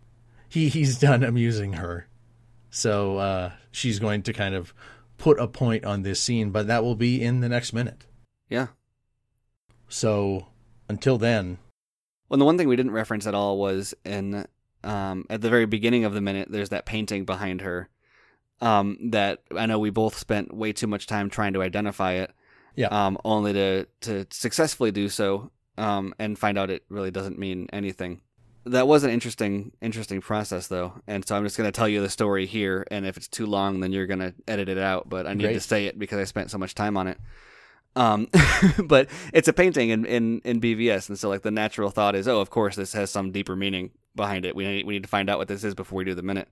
He 0.49 0.69
he's 0.69 0.99
done 0.99 1.23
amusing 1.23 1.75
her. 1.75 2.07
So 2.71 3.19
uh, 3.19 3.53
she's 3.71 3.99
going 3.99 4.23
to 4.23 4.33
kind 4.33 4.55
of 4.55 4.75
put 5.17 5.41
a 5.41 5.49
point 5.49 5.85
on 5.85 6.03
this 6.03 6.21
scene, 6.21 6.51
but 6.51 6.67
that 6.69 6.83
will 6.85 6.95
be 6.95 7.23
in 7.23 7.41
the 7.41 7.49
next 7.49 7.73
minute. 7.73 8.07
yeah. 8.49 8.69
So 9.88 10.49
until 10.88 11.17
then, 11.19 11.59
Well, 12.29 12.38
the 12.38 12.45
one 12.45 12.59
thing 12.59 12.69
we 12.69 12.77
didn't 12.77 12.93
reference 12.93 13.27
at 13.27 13.35
all 13.35 13.59
was 13.59 13.95
in 14.05 14.47
um, 14.85 15.25
at 15.31 15.41
the 15.41 15.51
very 15.51 15.67
beginning 15.67 16.05
of 16.05 16.14
the 16.14 16.21
minute. 16.21 16.49
There's 16.51 16.71
that 16.71 16.87
painting 16.87 17.25
behind 17.25 17.61
her. 17.62 17.88
Um, 18.61 19.11
that 19.11 19.43
I 19.57 19.67
know 19.67 19.79
we 19.79 19.91
both 19.91 20.19
spent 20.19 20.53
way 20.53 20.73
too 20.73 20.88
much 20.88 21.07
time 21.07 21.31
trying 21.31 21.53
to 21.53 21.62
identify 21.62 22.14
it. 22.14 22.33
Yeah. 22.75 22.88
Um, 22.88 23.19
only 23.25 23.53
to 23.53 23.87
to 24.03 24.27
successfully 24.31 24.91
do 24.91 25.09
so. 25.09 25.51
Um, 25.77 26.12
and 26.19 26.37
find 26.37 26.59
out 26.59 26.71
it 26.71 26.85
really 26.88 27.12
doesn't 27.12 27.38
mean 27.38 27.69
anything. 27.73 28.21
That 28.64 28.88
was 28.88 29.05
an 29.05 29.11
interesting 29.11 29.73
interesting 29.81 30.21
process 30.21 30.67
though, 30.67 31.01
and 31.07 31.27
so 31.27 31.37
I'm 31.37 31.45
just 31.45 31.57
going 31.57 31.69
to 31.69 31.77
tell 31.77 31.88
you 31.88 32.01
the 32.01 32.11
story 32.11 32.47
here. 32.47 32.85
And 32.91 33.07
if 33.07 33.17
it's 33.17 33.29
too 33.29 33.47
long, 33.47 33.81
then 33.81 33.93
you're 33.93 34.07
going 34.07 34.19
to 34.19 34.35
edit 34.49 34.69
it 34.69 34.79
out. 34.79 35.09
But 35.09 35.27
I 35.27 35.35
need 35.35 35.53
to 35.53 35.61
say 35.61 35.87
it 35.87 35.99
because 35.99 36.19
I 36.19 36.25
spent 36.25 36.51
so 36.51 36.59
much 36.59 36.75
time 36.75 36.97
on 36.97 37.07
it. 37.07 37.19
Um, 37.99 38.29
but 38.85 39.09
it's 39.33 39.49
a 39.49 39.53
painting 39.53 39.91
in, 39.91 40.07
in, 40.07 40.41
in 40.45 40.61
BVS, 40.61 41.09
and 41.09 41.19
so 41.19 41.29
like 41.29 41.43
the 41.43 41.51
natural 41.51 41.91
thought 41.91 42.15
is, 42.15 42.29
oh, 42.29 42.41
of 42.41 42.49
course 42.49 42.77
this 42.77 42.93
has 42.93 43.11
some 43.11 43.33
deeper 43.33 43.57
meaning 43.57 43.91
behind 44.15 44.47
it. 44.47 44.55
We 44.55 44.65
need, 44.65 44.87
we 44.87 44.95
need 44.95 45.03
to 45.03 45.09
find 45.09 45.29
out 45.29 45.39
what 45.39 45.49
this 45.49 45.65
is 45.65 45.75
before 45.75 45.99
we 45.99 46.05
do 46.05 46.15
the 46.15 46.23
minute. 46.23 46.49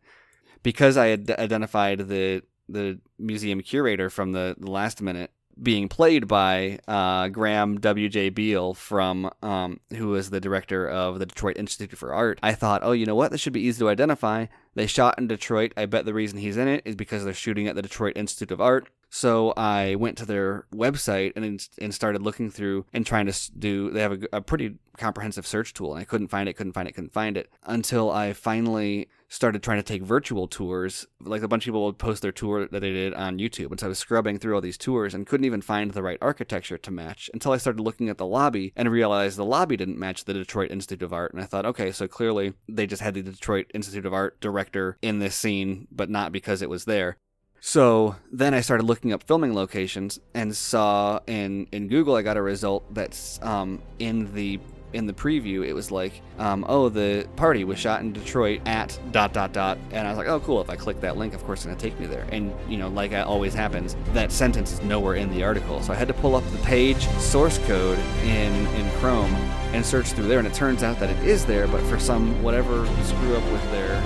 Because 0.63 0.97
I 0.97 1.07
had 1.07 1.31
identified 1.31 2.09
the 2.09 2.43
the 2.69 2.99
museum 3.17 3.61
curator 3.61 4.11
from 4.11 4.33
the, 4.33 4.57
the 4.59 4.69
last 4.69 5.01
minute 5.01 5.31
being 5.63 5.89
played 5.89 6.29
by 6.29 6.79
uh, 6.87 7.29
Graham 7.29 7.81
W.J. 7.81 8.31
Beal 8.31 8.75
from 8.75 9.31
um, 9.43 9.81
who 9.95 10.09
was 10.09 10.31
the 10.31 10.41
director 10.41 10.89
of 10.89 11.19
the 11.19 11.27
Detroit 11.27 11.57
Institute 11.57 11.97
for 11.97 12.13
Art. 12.13 12.39
I 12.43 12.53
thought, 12.55 12.83
oh, 12.85 12.93
you 12.93 13.07
know 13.07 13.15
what? 13.15 13.31
This 13.31 13.41
should 13.41 13.53
be 13.53 13.63
easy 13.63 13.79
to 13.79 13.89
identify. 13.89 14.47
They 14.75 14.87
shot 14.87 15.19
in 15.19 15.29
Detroit. 15.29 15.73
I 15.77 15.87
bet 15.87 16.05
the 16.05 16.13
reason 16.13 16.39
he's 16.39 16.57
in 16.59 16.69
it 16.69 16.83
is 16.85 16.97
because 16.97 17.25
they're 17.25 17.33
shooting 17.33 17.69
at 17.69 17.75
the 17.75 17.83
Detroit 17.83 18.17
Institute 18.17 18.51
of 18.51 18.61
Art. 18.61 18.89
So 19.09 19.55
I 19.57 19.95
went 19.95 20.19
to 20.19 20.27
their 20.27 20.67
website 20.75 21.33
and 21.37 21.67
and 21.79 21.95
started 21.95 22.23
looking 22.23 22.51
through 22.51 22.87
and 22.93 23.07
trying 23.07 23.27
to 23.27 23.53
do. 23.59 23.91
They 23.91 24.01
have 24.01 24.13
a, 24.13 24.19
a 24.35 24.41
pretty 24.41 24.77
comprehensive 24.97 25.47
search 25.47 25.75
tool, 25.75 25.93
and 25.93 26.01
I 26.01 26.05
couldn't 26.05 26.29
find 26.29 26.49
it, 26.49 26.55
couldn't 26.55 26.73
find 26.73 26.89
it, 26.89 26.93
couldn't 26.93 27.13
find 27.13 27.37
it 27.37 27.51
until 27.65 28.11
I 28.11 28.33
finally 28.33 29.09
started 29.29 29.63
trying 29.63 29.79
to 29.79 29.83
take 29.83 30.03
virtual 30.03 30.47
tours. 30.47 31.07
Like 31.21 31.43
a 31.43 31.49
bunch 31.49 31.65
of 31.65 31.67
people 31.67 31.85
would 31.87 31.99
post 31.99 32.23
their 32.23 32.33
tour 32.33 32.67
that 32.67 32.81
they 32.81 32.93
did 32.93 33.15
on 33.15 33.39
YouTube. 33.39 33.71
And 33.71 33.81
so 33.81 33.87
I 33.87 33.89
was 33.89 33.99
scrubbing 33.99 34.39
through 34.39 34.55
all 34.55 34.61
these 34.61 34.79
tours 34.79 35.15
and 35.15 35.27
couldn't 35.27 35.47
even 35.47 35.63
find 35.63 35.91
the 35.91 36.03
right 36.03 36.19
architecture 36.21 36.79
to 36.79 36.91
match 36.91 37.29
until 37.35 37.53
I 37.53 37.57
started 37.57 37.83
looking 37.83 38.09
at 38.09 38.19
the 38.19 38.27
lobby 38.27 38.73
and 38.77 38.91
realized 38.91 39.37
the 39.37 39.45
lobby 39.45 39.77
didn't 39.77 39.99
match 39.99 40.25
the 40.25 40.35
Detroit 40.35 40.71
Institute 40.71 41.03
of 41.03 41.13
Art. 41.13 41.33
And 41.33 41.43
I 41.43 41.47
thought, 41.47 41.67
okay, 41.67 41.91
so 41.91 42.07
clearly 42.07 42.55
they 42.69 42.87
just 42.87 43.03
had 43.03 43.15
the 43.15 43.23
Detroit 43.23 43.71
Institute 43.75 44.07
of 44.07 44.15
Art 44.15 44.41
director 44.41 44.97
in 45.03 45.19
this 45.19 45.35
scene, 45.35 45.89
but 45.91 46.11
not 46.11 46.33
because 46.33 46.63
it 46.63 46.71
was 46.71 46.85
there. 46.85 47.19
So 47.67 48.15
then 48.31 48.55
I 48.55 48.61
started 48.61 48.85
looking 48.85 49.13
up 49.13 49.25
filming 49.25 49.53
locations 49.53 50.21
and 50.35 50.57
saw 50.57 51.19
in 51.27 51.67
in 51.73 51.89
Google 51.89 52.15
I 52.15 52.23
got 52.23 52.37
a 52.37 52.41
result 52.43 52.85
that's 52.95 53.41
um, 53.43 53.83
in 53.99 54.33
the 54.35 54.61
in 54.93 55.05
the 55.07 55.13
preview, 55.13 55.67
it 55.67 55.73
was 55.73 55.91
like, 55.91 56.23
um, 56.39 56.65
oh, 56.69 56.89
the 56.89 57.27
party 57.35 57.65
was 57.65 57.77
shot 57.77 58.03
in 58.03 58.13
Detroit 58.13 58.61
at 58.67 58.97
dot 59.11 59.33
dot 59.33 59.53
dot, 59.53 59.79
and 59.91 60.07
I 60.07 60.11
was 60.11 60.17
like, 60.17 60.29
oh, 60.29 60.39
cool. 60.39 60.61
If 60.61 60.71
I 60.71 60.77
click 60.77 61.01
that 61.01 61.17
link, 61.17 61.35
of 61.35 61.43
course, 61.43 61.59
it's 61.59 61.67
gonna 61.67 61.77
take 61.77 61.99
me 61.99 62.07
there. 62.07 62.25
And 62.31 62.55
you 62.69 62.79
know, 62.79 62.87
like 62.87 63.13
always 63.13 63.53
happens, 63.53 63.97
that 64.13 64.31
sentence 64.31 64.75
is 64.75 64.83
nowhere 64.83 65.17
in 65.17 65.29
the 65.35 65.43
article. 65.43 65.83
So 65.83 65.93
I 65.93 65.97
had 65.97 66.07
to 66.07 66.15
pull 66.15 66.37
up 66.37 66.49
the 66.53 66.59
page 66.59 67.09
source 67.19 67.59
code 67.67 67.99
in 68.23 68.55
in 68.77 68.89
Chrome 69.01 69.35
and 69.75 69.85
search 69.85 70.13
through 70.13 70.29
there, 70.29 70.39
and 70.39 70.47
it 70.47 70.55
turns 70.55 70.85
out 70.85 71.01
that 71.01 71.11
it 71.11 71.27
is 71.27 71.45
there, 71.45 71.67
but 71.67 71.83
for 71.87 71.99
some 71.99 72.41
whatever 72.45 72.87
screw 73.03 73.35
up 73.35 73.53
with 73.53 73.71
their 73.73 74.01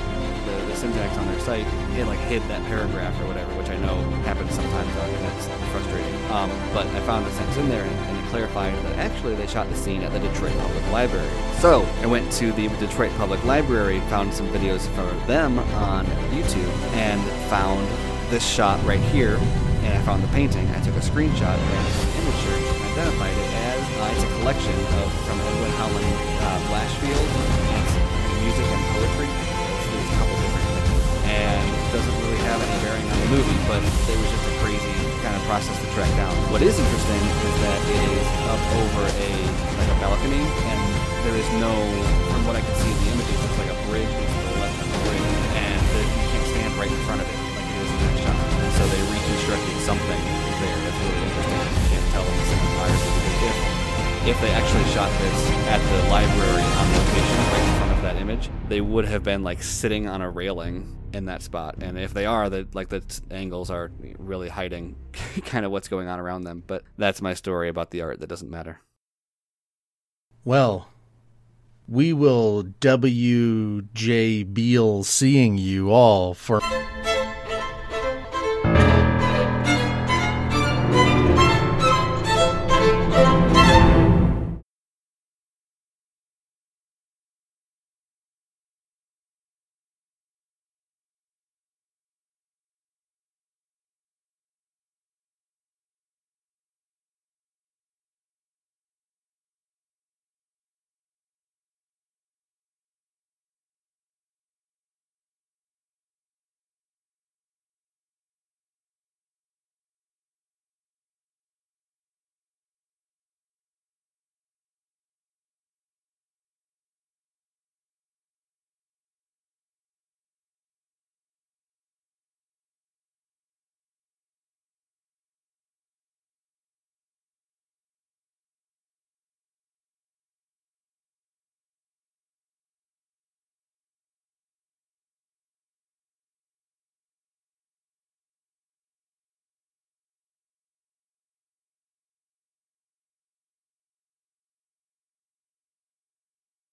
the, 0.46 0.66
the 0.66 0.76
syntax 0.76 1.16
on 1.18 1.26
their 1.26 1.40
site, 1.40 1.66
it 1.96 2.06
like 2.06 2.18
hid 2.20 2.42
that 2.42 2.64
paragraph 2.66 3.18
or 3.20 3.26
whatever, 3.26 3.49
I 3.70 3.76
know 3.78 3.94
happens 4.26 4.52
sometimes, 4.52 4.88
and 4.88 5.24
that's 5.24 5.46
frustrating. 5.70 6.14
Um, 6.30 6.50
but 6.74 6.87
I 6.87 7.00
found 7.00 7.26
the 7.26 7.30
sentence 7.30 7.56
in 7.56 7.68
there, 7.68 7.85
and, 7.85 7.94
and 7.94 8.28
clarified 8.28 8.74
that 8.85 8.98
actually 8.98 9.35
they 9.35 9.46
shot 9.46 9.68
the 9.68 9.76
scene 9.76 10.02
at 10.02 10.12
the 10.12 10.18
Detroit 10.18 10.56
Public 10.59 10.90
Library. 10.90 11.30
So 11.59 11.83
I 12.02 12.06
went 12.06 12.30
to 12.33 12.52
the 12.52 12.68
Detroit 12.78 13.12
Public 13.16 13.42
Library, 13.44 14.00
found 14.09 14.33
some 14.33 14.48
videos 14.48 14.87
for 14.94 15.09
them 15.26 15.59
on 15.59 16.06
YouTube, 16.30 16.70
and 16.94 17.20
found 17.48 17.87
this 18.30 18.46
shot 18.46 18.83
right 18.85 19.00
here. 19.11 19.37
And 19.83 19.96
I 19.96 20.02
found 20.02 20.22
the 20.22 20.28
painting. 20.28 20.68
I 20.70 20.80
took 20.83 20.94
a 20.94 21.00
screenshot 21.00 21.56
and 21.56 21.87
an 21.88 22.22
image 22.22 22.40
search 22.44 22.66
and 22.74 22.85
identified 22.92 23.33
it 23.33 23.50
as 23.54 23.80
uh, 23.80 24.12
it's 24.14 24.24
a 24.24 24.30
collection 24.38 24.74
of 25.00 25.12
from 25.24 25.40
Edwin 25.40 25.72
Howland 25.80 26.04
uh, 26.06 26.59
Blashfield. 26.68 27.26
It's 27.74 27.94
music 28.44 28.66
and 28.66 28.83
poetry. 28.94 29.30
It's 29.30 29.88
a 29.88 30.16
couple 30.20 30.37
different 30.37 30.68
things, 30.68 31.26
and 31.26 31.64
it 31.64 31.92
doesn't 31.92 32.16
really 32.22 32.29
have 32.50 32.58
any 32.66 32.78
bearing 32.82 33.06
on 33.06 33.14
the 33.14 33.30
movie, 33.30 33.60
but 33.70 33.78
it 33.78 34.16
was 34.18 34.26
just 34.26 34.42
a 34.50 34.54
crazy 34.58 34.90
kind 35.22 35.38
of 35.38 35.42
process 35.46 35.78
to 35.78 35.86
track 35.94 36.10
down. 36.18 36.34
What 36.50 36.66
is 36.66 36.74
interesting 36.74 37.22
is 37.22 37.54
that 37.62 37.78
it 37.86 38.02
is 38.10 38.26
up 38.50 38.62
over 38.82 39.06
a 39.06 39.30
like 39.78 39.90
a 39.94 39.98
balcony, 40.02 40.42
and 40.42 40.80
there 41.22 41.38
is 41.38 41.46
no, 41.62 41.70
from 42.34 42.42
what 42.50 42.58
I 42.58 42.62
can 42.66 42.74
see 42.74 42.90
in 42.90 42.98
the 43.06 43.08
images, 43.14 43.38
it's 43.38 43.58
like 43.62 43.70
a 43.70 43.78
bridge 43.86 44.10
to 44.10 44.38
the 44.50 44.54
left 44.58 44.82
of 44.82 44.88
the 44.90 44.98
bridge, 45.06 45.30
and 45.62 45.78
the, 45.94 46.02
you 46.02 46.26
can't 46.26 46.46
stand 46.50 46.70
right 46.74 46.90
in 46.90 47.00
front 47.06 47.22
of 47.22 47.26
it 47.30 47.38
like 47.54 47.70
it 47.70 47.78
is 47.86 47.90
in 47.94 47.98
that 48.02 48.16
shot. 48.18 48.34
And 48.34 48.72
so 48.74 48.82
they 48.90 49.02
reconstructed 49.14 49.76
something 49.86 50.20
there 50.58 50.78
that's 50.82 50.98
really 51.06 51.22
interesting. 51.22 51.54
You 51.54 51.86
can't 51.86 52.08
tell 52.10 52.26
the 52.26 52.34
cinematography 52.50 53.10
because 53.14 53.46
if 53.46 53.56
if 54.20 54.36
they 54.42 54.50
actually 54.50 54.84
shot 54.90 55.08
this 55.22 55.38
at 55.70 55.80
the 55.80 56.10
library 56.10 56.66
on 56.66 56.86
location 56.98 57.38
right 57.54 57.62
in 57.62 57.74
front 57.78 57.92
of 57.94 58.02
that 58.02 58.16
image, 58.18 58.50
they 58.68 58.82
would 58.82 59.06
have 59.06 59.22
been 59.22 59.46
like 59.46 59.62
sitting 59.62 60.10
on 60.10 60.20
a 60.20 60.28
railing 60.28 60.99
in 61.12 61.26
that 61.26 61.42
spot. 61.42 61.76
And 61.80 61.98
if 61.98 62.14
they 62.14 62.26
are, 62.26 62.48
that 62.48 62.74
like 62.74 62.88
the 62.88 63.02
angles 63.30 63.70
are 63.70 63.90
really 64.18 64.48
hiding 64.48 64.96
kind 65.44 65.64
of 65.64 65.72
what's 65.72 65.88
going 65.88 66.08
on 66.08 66.20
around 66.20 66.42
them. 66.42 66.62
But 66.66 66.84
that's 66.96 67.22
my 67.22 67.34
story 67.34 67.68
about 67.68 67.90
the 67.90 68.02
art 68.02 68.20
that 68.20 68.28
doesn't 68.28 68.50
matter. 68.50 68.80
Well, 70.44 70.88
we 71.86 72.12
will 72.12 72.62
W.J. 72.62 74.44
Beale 74.44 75.02
seeing 75.02 75.58
you 75.58 75.90
all 75.90 76.34
for. 76.34 76.60